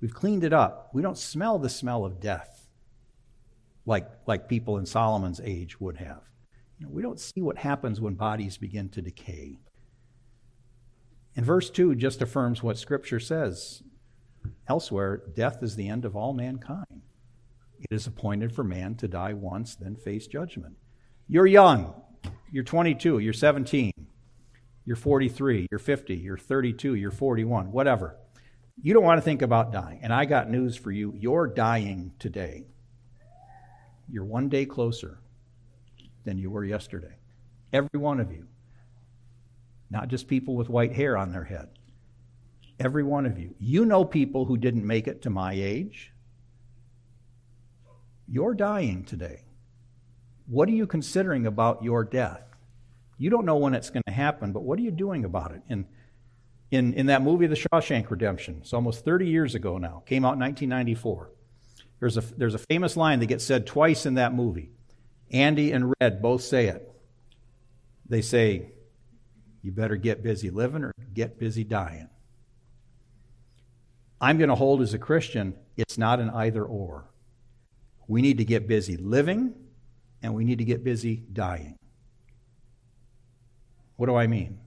[0.00, 0.88] We've cleaned it up.
[0.94, 2.66] We don't smell the smell of death
[3.84, 6.22] like, like people in Solomon's age would have.
[6.78, 9.58] You know, we don't see what happens when bodies begin to decay.
[11.36, 13.82] And verse 2 just affirms what Scripture says
[14.66, 17.02] elsewhere death is the end of all mankind.
[17.80, 20.76] It is appointed for man to die once, then face judgment.
[21.28, 21.94] You're young.
[22.52, 23.18] You're 22.
[23.20, 23.92] You're 17.
[24.84, 25.66] You're 43.
[25.70, 26.16] You're 50.
[26.16, 26.94] You're 32.
[26.94, 27.72] You're 41.
[27.72, 28.16] Whatever.
[28.82, 30.00] You don't want to think about dying.
[30.02, 31.14] And I got news for you.
[31.16, 32.66] You're dying today.
[34.10, 35.20] You're one day closer
[36.24, 37.16] than you were yesterday.
[37.72, 38.46] Every one of you.
[39.90, 41.68] Not just people with white hair on their head.
[42.78, 43.54] Every one of you.
[43.58, 46.09] You know people who didn't make it to my age.
[48.30, 49.42] You're dying today.
[50.46, 52.42] What are you considering about your death?
[53.18, 55.62] You don't know when it's going to happen, but what are you doing about it?
[55.68, 55.84] And
[56.70, 60.34] in, in that movie, The Shawshank Redemption, it's almost 30 years ago now, came out
[60.34, 61.32] in 1994.
[61.98, 64.70] There's a, there's a famous line that gets said twice in that movie.
[65.32, 66.88] Andy and Red both say it.
[68.08, 68.72] They say,
[69.60, 72.08] You better get busy living or get busy dying.
[74.20, 77.09] I'm going to hold as a Christian, it's not an either or.
[78.10, 79.54] We need to get busy living
[80.20, 81.76] and we need to get busy dying.
[83.94, 84.58] What do I mean?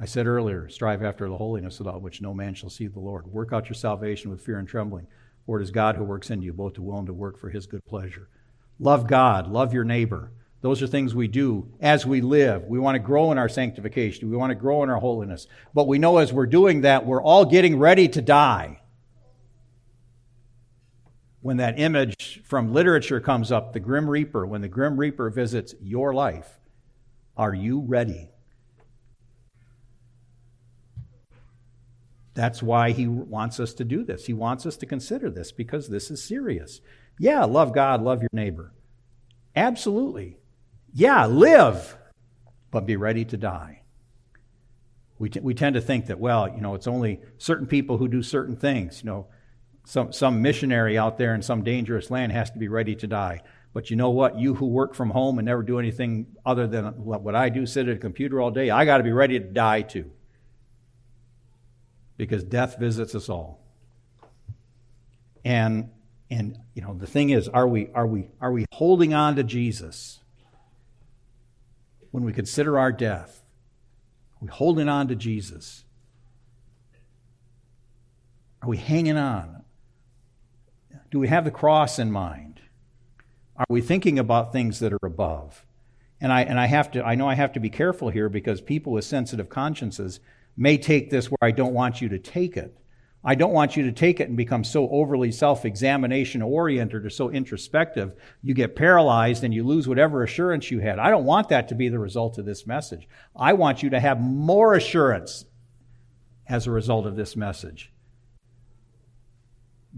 [0.00, 3.26] I said earlier, strive after the holiness without which no man shall see the Lord.
[3.26, 5.08] Work out your salvation with fear and trembling,
[5.44, 7.50] for it is God who works in you, both to will and to work for
[7.50, 8.30] his good pleasure.
[8.78, 10.32] Love God, love your neighbor.
[10.62, 12.64] Those are things we do as we live.
[12.64, 14.30] We want to grow in our sanctification.
[14.30, 15.46] We want to grow in our holiness.
[15.74, 18.80] But we know as we're doing that, we're all getting ready to die.
[21.40, 25.74] When that image from literature comes up, the Grim Reaper, when the Grim Reaper visits
[25.80, 26.58] your life,
[27.36, 28.30] are you ready?
[32.34, 34.26] That's why he wants us to do this.
[34.26, 36.80] He wants us to consider this because this is serious.
[37.18, 38.72] Yeah, love God, love your neighbor.
[39.56, 40.38] Absolutely.
[40.92, 41.96] Yeah, live,
[42.70, 43.82] but be ready to die.
[45.18, 48.06] We, t- we tend to think that, well, you know, it's only certain people who
[48.06, 49.02] do certain things.
[49.02, 49.26] You know,
[49.88, 53.40] some, some missionary out there in some dangerous land has to be ready to die.
[53.72, 54.38] But you know what?
[54.38, 57.88] You who work from home and never do anything other than what I do, sit
[57.88, 60.10] at a computer all day, I got to be ready to die too
[62.18, 63.64] because death visits us all.
[65.42, 65.88] And
[66.30, 69.42] and you know the thing is are we are we are we holding on to
[69.42, 70.20] Jesus
[72.10, 73.42] when we consider our death?
[74.34, 75.84] Are we holding on to Jesus?
[78.60, 79.64] Are we hanging on?
[81.10, 82.60] Do we have the cross in mind?
[83.56, 85.64] Are we thinking about things that are above?
[86.20, 88.60] And I and I have to I know I have to be careful here because
[88.60, 90.20] people with sensitive consciences
[90.56, 92.76] may take this where I don't want you to take it.
[93.24, 97.10] I don't want you to take it and become so overly self examination oriented or
[97.10, 100.98] so introspective, you get paralyzed and you lose whatever assurance you had.
[100.98, 103.08] I don't want that to be the result of this message.
[103.34, 105.44] I want you to have more assurance
[106.48, 107.92] as a result of this message.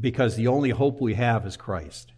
[0.00, 2.12] Because the only hope we have is Christ.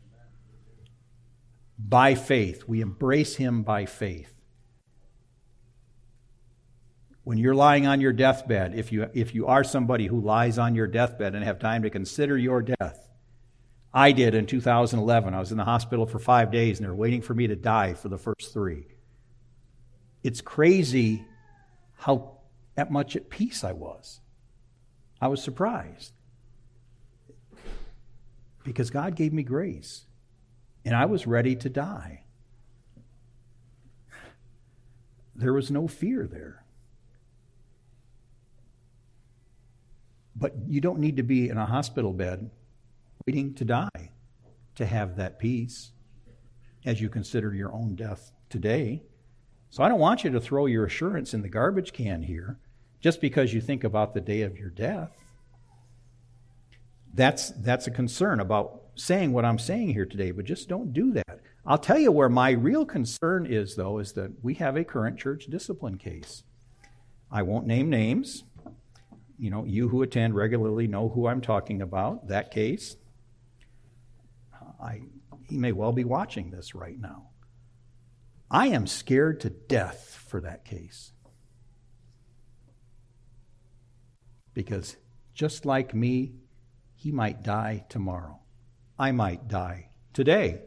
[1.79, 4.33] By faith, we embrace Him by faith
[7.25, 10.75] when you're lying on your deathbed, if you, if you are somebody who lies on
[10.75, 13.09] your deathbed and have time to consider your death,
[13.95, 15.35] I did in 2011.
[15.35, 17.57] I was in the hospital for five days and they were waiting for me to
[17.57, 18.87] die for the first three.
[20.23, 21.25] It's crazy
[21.95, 22.39] how
[22.77, 24.21] at much at peace I was.
[25.21, 26.13] I was surprised
[28.65, 30.05] because God gave me grace
[30.85, 32.25] and I was ready to die.
[35.35, 36.65] There was no fear there.
[40.35, 42.51] But you don't need to be in a hospital bed
[43.27, 44.11] waiting to die
[44.75, 45.93] to have that peace
[46.85, 49.03] as you consider your own death today.
[49.71, 52.59] So I don't want you to throw your assurance in the garbage can here
[53.01, 55.11] just because you think about the day of your death.
[57.15, 61.13] That's, that's a concern about saying what I'm saying here today, but just don't do
[61.13, 61.41] that.
[61.65, 65.19] I'll tell you where my real concern is, though, is that we have a current
[65.19, 66.43] church discipline case.
[67.31, 68.45] I won't name names,
[69.39, 72.97] you know, you who attend regularly know who I'm talking about, that case.
[74.81, 75.01] I,
[75.49, 77.29] he may well be watching this right now.
[78.51, 81.13] I am scared to death for that case.
[84.55, 84.97] Because
[85.35, 86.33] just like me,
[87.03, 88.39] he might die tomorrow.
[88.97, 90.61] I might die today.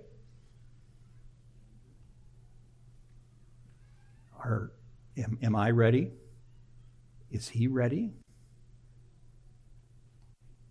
[4.44, 4.74] Are,
[5.18, 6.12] am, am I ready?
[7.32, 8.16] Is he ready?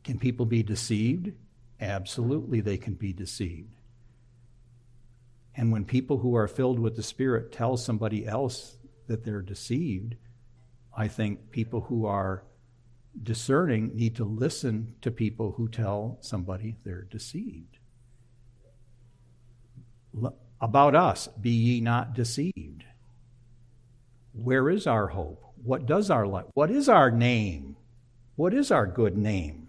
[0.02, 1.32] Can people be deceived?
[1.80, 3.74] Absolutely, they can be deceived.
[5.56, 10.16] And when people who are filled with the Spirit tell somebody else that they're deceived,
[10.94, 12.44] I think people who are
[13.22, 17.78] discerning need to listen to people who tell somebody they're deceived.
[20.60, 22.84] About us, be ye not deceived.
[24.32, 25.44] Where is our hope?
[25.62, 26.46] What does our life?
[26.54, 27.76] What is our name?
[28.36, 29.64] What is our good name?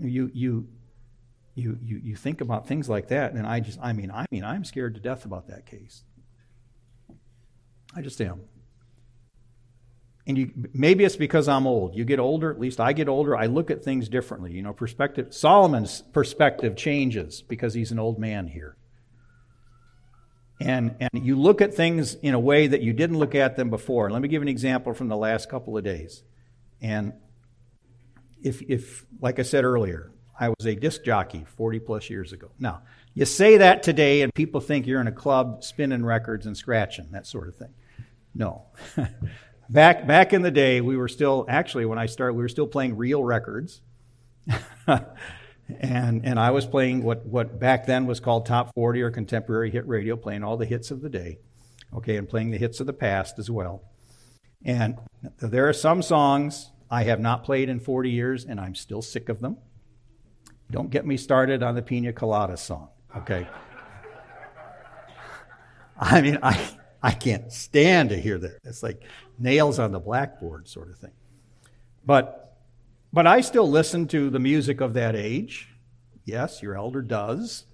[0.00, 0.68] you you
[1.54, 4.44] you you you think about things like that, and I just I mean I mean
[4.44, 6.04] I'm scared to death about that case.
[7.94, 8.42] I just am.
[10.28, 11.96] And you, maybe it's because I'm old.
[11.96, 14.52] You get older, at least I get older, I look at things differently.
[14.52, 18.76] You know, perspective, Solomon's perspective changes because he's an old man here.
[20.60, 23.70] And, and you look at things in a way that you didn't look at them
[23.70, 24.10] before.
[24.10, 26.22] let me give an example from the last couple of days.
[26.82, 27.14] And
[28.42, 32.50] if, if, like I said earlier, I was a disc jockey 40 plus years ago.
[32.58, 32.82] Now,
[33.14, 37.08] you say that today, and people think you're in a club spinning records and scratching,
[37.12, 37.72] that sort of thing.
[38.34, 38.66] No.
[39.68, 42.66] back back in the day, we were still actually when I started, we were still
[42.66, 43.80] playing real records,
[44.86, 45.06] and
[46.24, 49.86] and I was playing what what back then was called top forty or contemporary hit
[49.86, 51.38] radio, playing all the hits of the day,
[51.94, 53.82] okay, and playing the hits of the past as well.
[54.64, 54.98] And
[55.38, 59.28] there are some songs I have not played in 40 years, and I'm still sick
[59.28, 59.58] of them.
[60.70, 63.46] Don't get me started on the Pina Colada song, okay?
[65.98, 66.70] I mean, I
[67.02, 68.58] I can't stand to hear that.
[68.64, 69.02] It's like
[69.38, 71.12] nails on the blackboard sort of thing.
[72.04, 72.56] But,
[73.12, 75.68] but I still listen to the music of that age.
[76.24, 77.64] Yes, your elder does.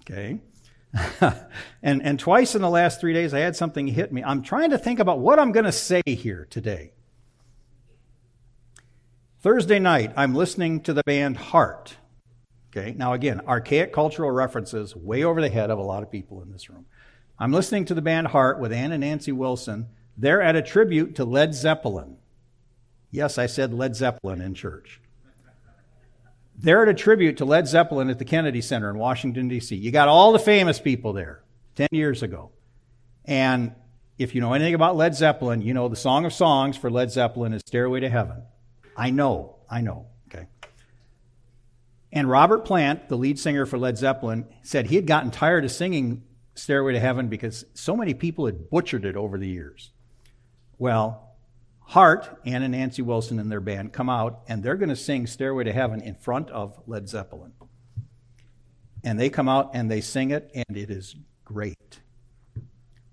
[0.00, 0.40] Okay.
[1.82, 4.22] and, and twice in the last three days, I had something hit me.
[4.22, 6.92] I'm trying to think about what I'm going to say here today.
[9.40, 11.96] Thursday night, I'm listening to the band Heart.
[12.70, 16.42] Okay, now again, archaic cultural references way over the head of a lot of people
[16.42, 16.86] in this room.
[17.38, 19.86] I'm listening to the band Heart with Ann and Nancy Wilson.
[20.16, 22.16] They're at a tribute to Led Zeppelin.
[23.10, 25.00] Yes, I said Led Zeppelin in church.
[26.58, 29.76] They're at a tribute to Led Zeppelin at the Kennedy Center in Washington, D.C.
[29.76, 31.42] You got all the famous people there
[31.74, 32.50] 10 years ago.
[33.26, 33.74] And
[34.18, 37.10] if you know anything about Led Zeppelin, you know the Song of Songs for Led
[37.10, 38.42] Zeppelin is Stairway to Heaven.
[38.96, 40.46] I know, I know, okay.
[42.10, 45.70] And Robert Plant, the lead singer for Led Zeppelin, said he had gotten tired of
[45.70, 46.22] singing
[46.54, 49.90] Stairway to Heaven because so many people had butchered it over the years.
[50.78, 51.36] Well,
[51.80, 55.26] Heart, Ann and Nancy Wilson and their band come out and they're going to sing
[55.26, 57.52] Stairway to Heaven in front of Led Zeppelin.
[59.04, 61.14] And they come out and they sing it, and it is
[61.44, 62.00] great.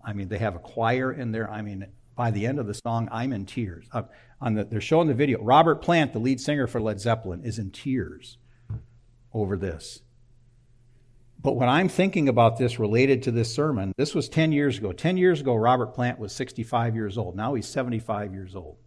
[0.03, 1.49] I mean, they have a choir in there.
[1.51, 1.85] I mean,
[2.15, 3.85] by the end of the song, I'm in tears.
[3.91, 4.03] Uh,
[4.41, 5.41] on the, they're showing the video.
[5.41, 8.37] Robert Plant, the lead singer for Led Zeppelin, is in tears
[9.33, 10.01] over this.
[11.43, 14.93] But when I'm thinking about this related to this sermon, this was 10 years ago.
[14.93, 17.35] 10 years ago, Robert Plant was 65 years old.
[17.35, 18.77] Now he's 75 years old.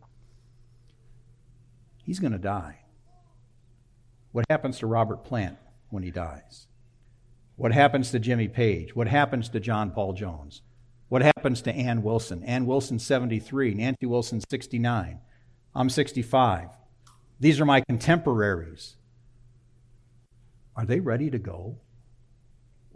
[2.03, 2.79] He's going to die.
[4.33, 5.59] What happens to Robert Plant
[5.91, 6.67] when he dies?
[7.57, 8.97] What happens to Jimmy Page?
[8.97, 10.63] What happens to John Paul Jones?
[11.09, 12.43] What happens to Ann Wilson?
[12.43, 13.75] Ann Wilson, 73.
[13.75, 15.21] Nancy Wilson, 69.
[15.75, 16.69] I'm 65.
[17.39, 18.97] These are my contemporaries.
[20.75, 21.77] Are they ready to go?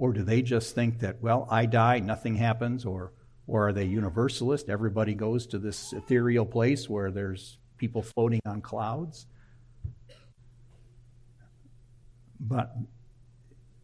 [0.01, 2.87] Or do they just think that, well, I die, nothing happens?
[2.87, 3.13] Or,
[3.47, 4.71] or are they universalist?
[4.71, 9.27] Everybody goes to this ethereal place where there's people floating on clouds?
[12.41, 12.75] But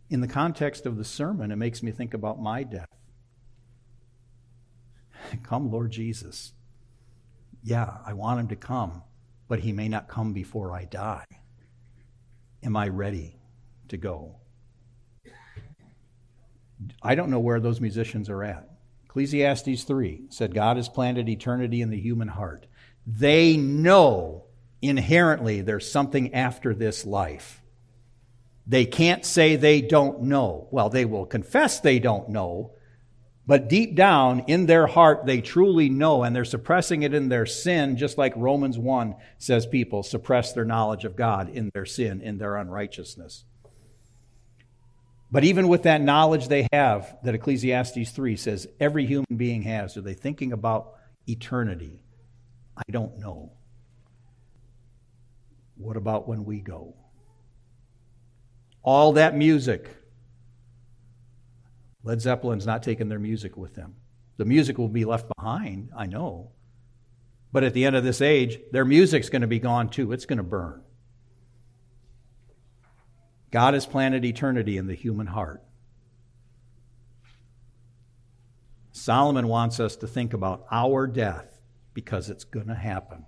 [0.09, 2.89] in the context of the sermon, it makes me think about my death.
[5.43, 6.55] Come, Lord Jesus.
[7.63, 9.03] Yeah, I want him to come,
[9.49, 11.27] but he may not come before I die.
[12.63, 13.37] Am I ready
[13.89, 14.37] to go?
[17.03, 18.69] I don't know where those musicians are at.
[19.07, 22.67] Ecclesiastes 3 said God has planted eternity in the human heart.
[23.07, 24.45] They know
[24.83, 27.63] inherently there's something after this life.
[28.67, 30.69] They can't say they don't know.
[30.71, 32.73] Well, they will confess they don't know,
[33.47, 37.47] but deep down in their heart, they truly know, and they're suppressing it in their
[37.47, 42.21] sin, just like Romans 1 says people suppress their knowledge of God in their sin,
[42.21, 43.45] in their unrighteousness.
[45.31, 49.97] But even with that knowledge they have, that Ecclesiastes 3 says every human being has,
[49.97, 50.95] are they thinking about
[51.27, 52.05] eternity?
[52.77, 53.53] I don't know.
[55.77, 56.95] What about when we go?
[58.83, 59.91] All that music.
[62.05, 63.97] Led Zeppelin's not taking their music with them.
[64.37, 66.53] The music will be left behind, I know.
[67.53, 70.13] But at the end of this age, their music's going to be gone too.
[70.13, 70.83] It's going to burn.
[73.51, 75.63] God has planted eternity in the human heart.
[78.93, 81.61] Solomon wants us to think about our death
[81.95, 83.25] because it's going to happen.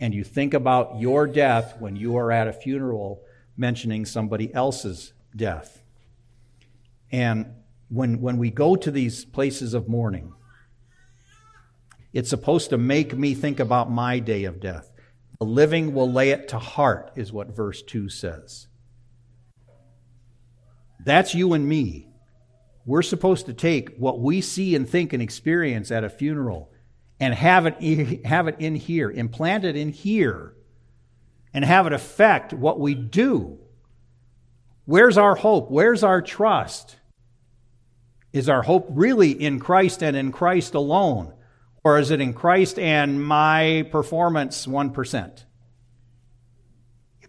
[0.00, 3.22] And you think about your death when you are at a funeral
[3.56, 5.82] mentioning somebody else's death.
[7.10, 7.46] And
[7.88, 10.32] when, when we go to these places of mourning,
[12.12, 14.90] it's supposed to make me think about my day of death.
[15.38, 18.68] The living will lay it to heart, is what verse 2 says.
[21.06, 22.08] That's you and me.
[22.84, 26.72] We're supposed to take what we see and think and experience at a funeral
[27.20, 30.54] and have it, have it in here, implant it in here,
[31.54, 33.58] and have it affect what we do.
[34.84, 35.70] Where's our hope?
[35.70, 36.96] Where's our trust?
[38.32, 41.32] Is our hope really in Christ and in Christ alone?
[41.84, 45.44] Or is it in Christ and my performance 1%?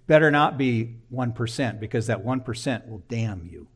[0.08, 3.68] Better not be 1% because that 1% will damn you.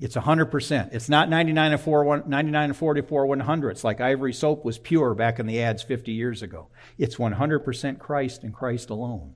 [0.00, 0.92] It's 100%.
[0.92, 3.70] It's not 99 and, 4, 99 and 44 100.
[3.70, 6.68] It's like ivory soap was pure back in the ads 50 years ago.
[6.98, 9.34] It's 100% Christ and Christ alone.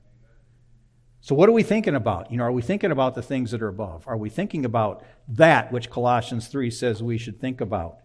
[1.20, 2.30] So, what are we thinking about?
[2.30, 4.04] You know, are we thinking about the things that are above?
[4.06, 7.98] Are we thinking about that which Colossians 3 says we should think about?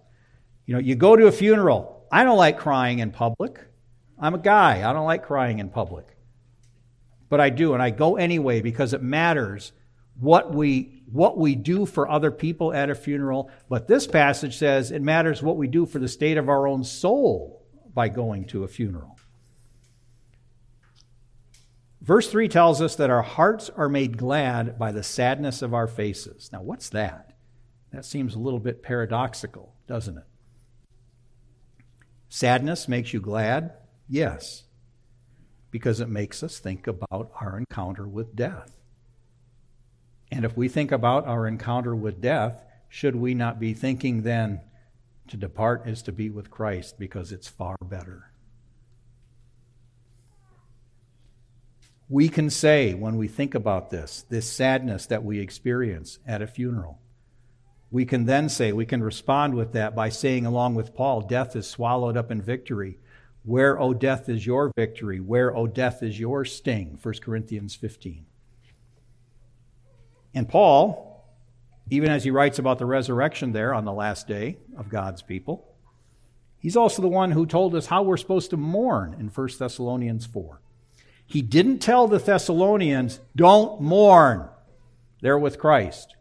[0.66, 2.06] You know, you go to a funeral.
[2.12, 3.60] I don't like crying in public.
[4.20, 4.90] I'm a guy.
[4.90, 6.13] I don't like crying in public.
[7.34, 9.72] But I do, and I go anyway because it matters
[10.20, 13.50] what we what we do for other people at a funeral.
[13.68, 16.84] But this passage says it matters what we do for the state of our own
[16.84, 19.18] soul by going to a funeral.
[22.02, 25.88] Verse 3 tells us that our hearts are made glad by the sadness of our
[25.88, 26.52] faces.
[26.54, 27.34] Now, what's that?
[27.92, 30.26] That seems a little bit paradoxical, doesn't it?
[32.30, 33.74] Sadness makes you glad?
[34.08, 34.66] Yes,
[35.74, 38.78] because it makes us think about our encounter with death.
[40.32, 44.62] And if we think about our encounter with death, should we not be thinking then
[45.30, 48.32] to depart is to be with Christ because it's far better?
[52.08, 56.48] We can say when we think about this, this sadness that we experience at a
[56.48, 57.00] funeral,
[57.90, 61.56] we can then say, we can respond with that by saying, along with Paul, death
[61.56, 63.00] is swallowed up in victory.
[63.44, 65.20] Where, O death, is your victory?
[65.20, 66.98] Where, O death, is your sting?
[67.02, 68.26] 1 Corinthians 15.
[70.34, 71.26] And Paul,
[71.90, 75.68] even as he writes about the resurrection there on the last day of God's people,
[76.58, 80.26] he's also the one who told us how we're supposed to mourn in 1 Thessalonians
[80.26, 80.62] 4.
[81.26, 84.48] He didn't tell the Thessalonians, don't mourn.
[85.22, 86.16] They're with Christ.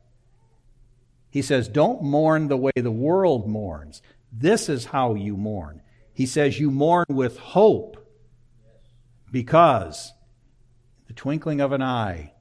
[1.30, 4.02] He says, don't mourn the way the world mourns.
[4.32, 5.80] This is how you mourn.
[6.14, 7.96] He says, you mourn with hope
[9.30, 10.12] because
[11.06, 12.32] the twinkling of an eye,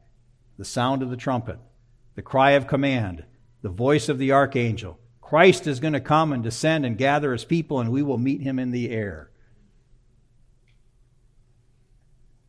[0.58, 1.58] the sound of the trumpet,
[2.16, 3.26] the cry of command,
[3.62, 5.00] the voice of the archangel.
[5.22, 8.42] Christ is going to come and descend and gather his people, and we will meet
[8.42, 9.32] him in the air.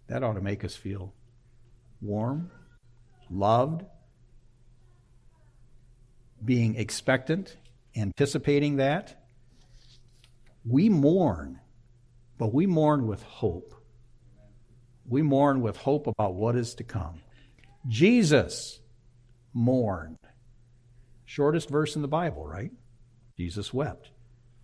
[0.09, 1.14] That ought to make us feel
[2.01, 2.51] warm,
[3.31, 3.85] loved,
[6.45, 7.57] being expectant,
[7.97, 9.22] anticipating that.
[10.65, 11.61] We mourn,
[12.39, 13.75] but we mourn with hope.
[15.09, 17.21] We mourn with hope about what is to come.
[17.89, 18.81] Jesus
[19.53, 20.19] mourned.
[21.25, 22.71] Shortest verse in the Bible, right?
[23.37, 24.11] Jesus wept.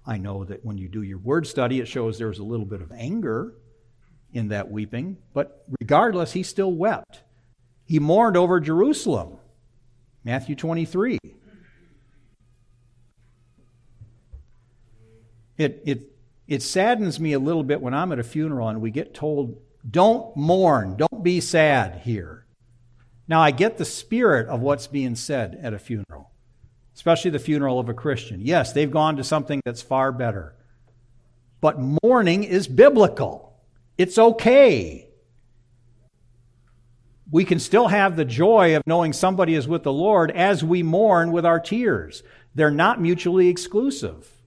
[0.07, 2.67] I know that when you do your word study, it shows there was a little
[2.67, 3.55] bit of anger
[4.33, 7.23] in that weeping, but regardless, he still wept.
[7.85, 9.39] He mourned over Jerusalem.
[10.25, 11.19] Matthew 23.
[15.59, 16.13] It, it,
[16.47, 19.61] it saddens me a little bit when I'm at a funeral and we get told,
[19.89, 22.47] don't mourn, don't be sad here.
[23.27, 26.31] Now, I get the spirit of what's being said at a funeral,
[26.95, 28.41] especially the funeral of a Christian.
[28.41, 30.55] Yes, they've gone to something that's far better.
[31.61, 33.61] But mourning is biblical,
[33.99, 35.05] it's okay.
[37.31, 40.83] We can still have the joy of knowing somebody is with the Lord as we
[40.83, 42.23] mourn with our tears.
[42.55, 44.38] They're not mutually exclusive.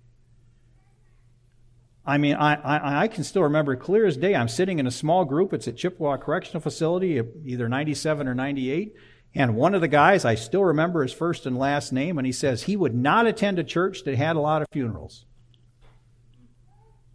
[2.05, 4.33] I mean, I, I, I, can still remember clear as day.
[4.33, 5.53] I'm sitting in a small group.
[5.53, 8.95] It's at Chippewa Correctional Facility, either 97 or 98.
[9.35, 12.33] And one of the guys, I still remember his first and last name, and he
[12.33, 15.25] says he would not attend a church that had a lot of funerals.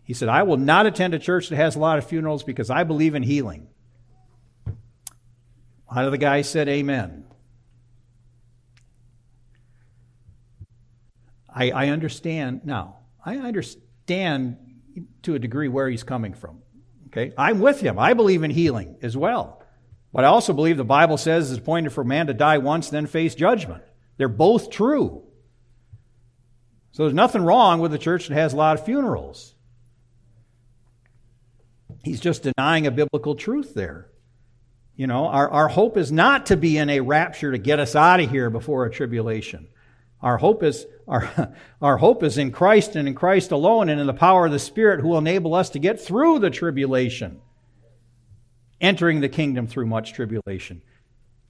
[0.04, 2.70] He said, I will not attend a church that has a lot of funerals because
[2.70, 3.66] I believe in healing.
[5.86, 7.24] One of the guys said, Amen.
[11.52, 12.98] I, I understand now.
[13.24, 14.58] I understand
[15.22, 16.60] to a degree where he's coming from.
[17.08, 17.32] Okay?
[17.36, 17.98] I'm with him.
[17.98, 19.62] I believe in healing as well.
[20.12, 23.06] But I also believe the Bible says it's appointed for man to die once, then
[23.06, 23.82] face judgment.
[24.16, 25.24] They're both true.
[26.92, 29.54] So there's nothing wrong with a church that has a lot of funerals.
[32.02, 34.10] He's just denying a biblical truth there.
[34.94, 37.94] You know, our, our hope is not to be in a rapture to get us
[37.94, 39.68] out of here before a tribulation.
[40.22, 44.06] Our hope is our, our hope is in Christ and in Christ alone and in
[44.06, 47.40] the power of the Spirit who will enable us to get through the tribulation,
[48.80, 50.82] entering the kingdom through much tribulation.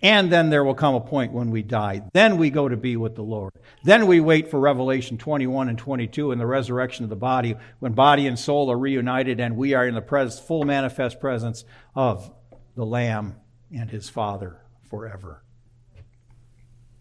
[0.02, 2.02] And then there will come a point when we die.
[2.12, 3.52] Then we go to be with the Lord.
[3.82, 7.92] Then we wait for Revelation 21 and 22 and the resurrection of the body, when
[7.92, 11.64] body and soul are reunited and we are in the pres- full manifest presence
[11.94, 12.30] of
[12.74, 13.36] the Lamb
[13.74, 14.60] and his Father
[14.90, 15.42] forever.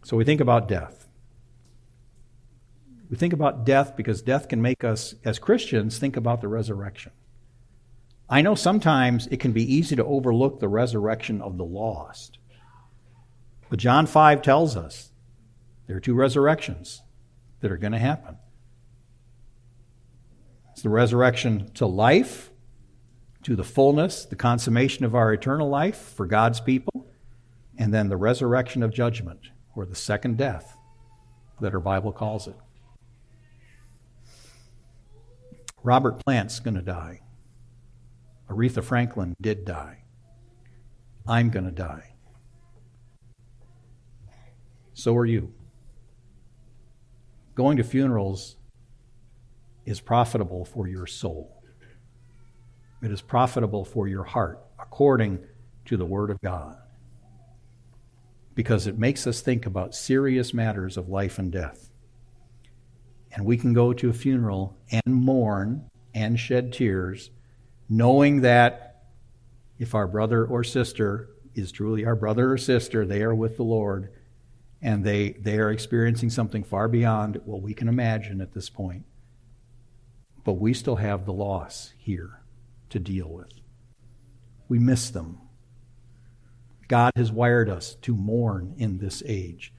[0.05, 1.04] So we think about death.
[3.15, 7.13] We think about death because death can make us, as Christians, think about the resurrection.
[8.29, 12.39] I know sometimes it can be easy to overlook the resurrection of the lost.
[13.69, 15.11] But John 5 tells us
[15.87, 17.03] there are two resurrections
[17.61, 18.35] that are going to happen.
[20.73, 22.51] It's the resurrection to life,
[23.43, 27.07] to the fullness, the consummation of our eternal life for God's people,
[27.77, 29.39] and then the resurrection of judgment,
[29.73, 30.75] or the second death
[31.61, 32.55] that our Bible calls it.
[35.85, 37.21] Robert Plant's going to die.
[38.49, 39.99] Aretha Franklin did die.
[41.27, 42.15] I'm going to die.
[44.95, 45.53] So are you.
[47.53, 48.55] Going to funerals
[49.85, 51.61] is profitable for your soul.
[53.03, 55.37] It is profitable for your heart, according
[55.85, 56.77] to the Word of God,
[58.55, 61.91] because it makes us think about serious matters of life and death.
[63.35, 67.29] And we can go to a funeral and mourn and shed tears,
[67.89, 69.03] knowing that
[69.77, 73.63] if our brother or sister is truly our brother or sister, they are with the
[73.63, 74.11] Lord
[74.81, 79.03] and they, they are experiencing something far beyond what we can imagine at this point.
[80.43, 82.41] But we still have the loss here
[82.89, 83.51] to deal with.
[84.69, 85.39] We miss them.
[86.87, 89.73] God has wired us to mourn in this age.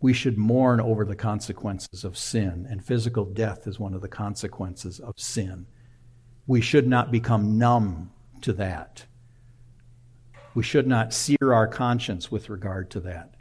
[0.00, 4.08] We should mourn over the consequences of sin, and physical death is one of the
[4.08, 5.66] consequences of sin.
[6.46, 9.04] We should not become numb to that.
[10.54, 13.34] We should not sear our conscience with regard to that.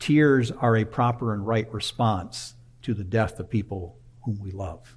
[0.00, 4.96] Tears are a proper and right response to the death of people whom we love.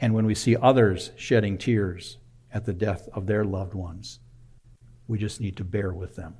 [0.00, 2.16] And when we see others shedding tears
[2.52, 4.20] at the death of their loved ones,
[5.06, 6.34] we just need to bear with them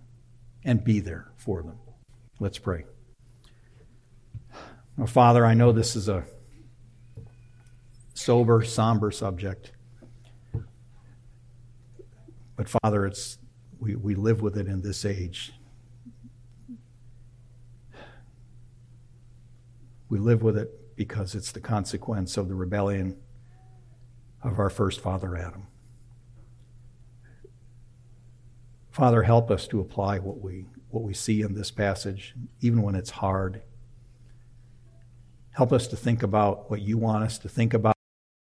[0.64, 1.78] and be there for them.
[2.40, 2.84] Let's pray.
[4.98, 6.24] Oh, Father, I know this is a
[8.14, 9.72] sober, somber subject.
[12.56, 13.38] But Father, it's
[13.78, 15.52] we, we live with it in this age.
[20.08, 23.16] We live with it because it's the consequence of the rebellion
[24.42, 25.66] of our first father, Adam.
[28.95, 32.95] Father, help us to apply what we, what we see in this passage, even when
[32.95, 33.61] it's hard.
[35.51, 37.93] Help us to think about what you want us to think about.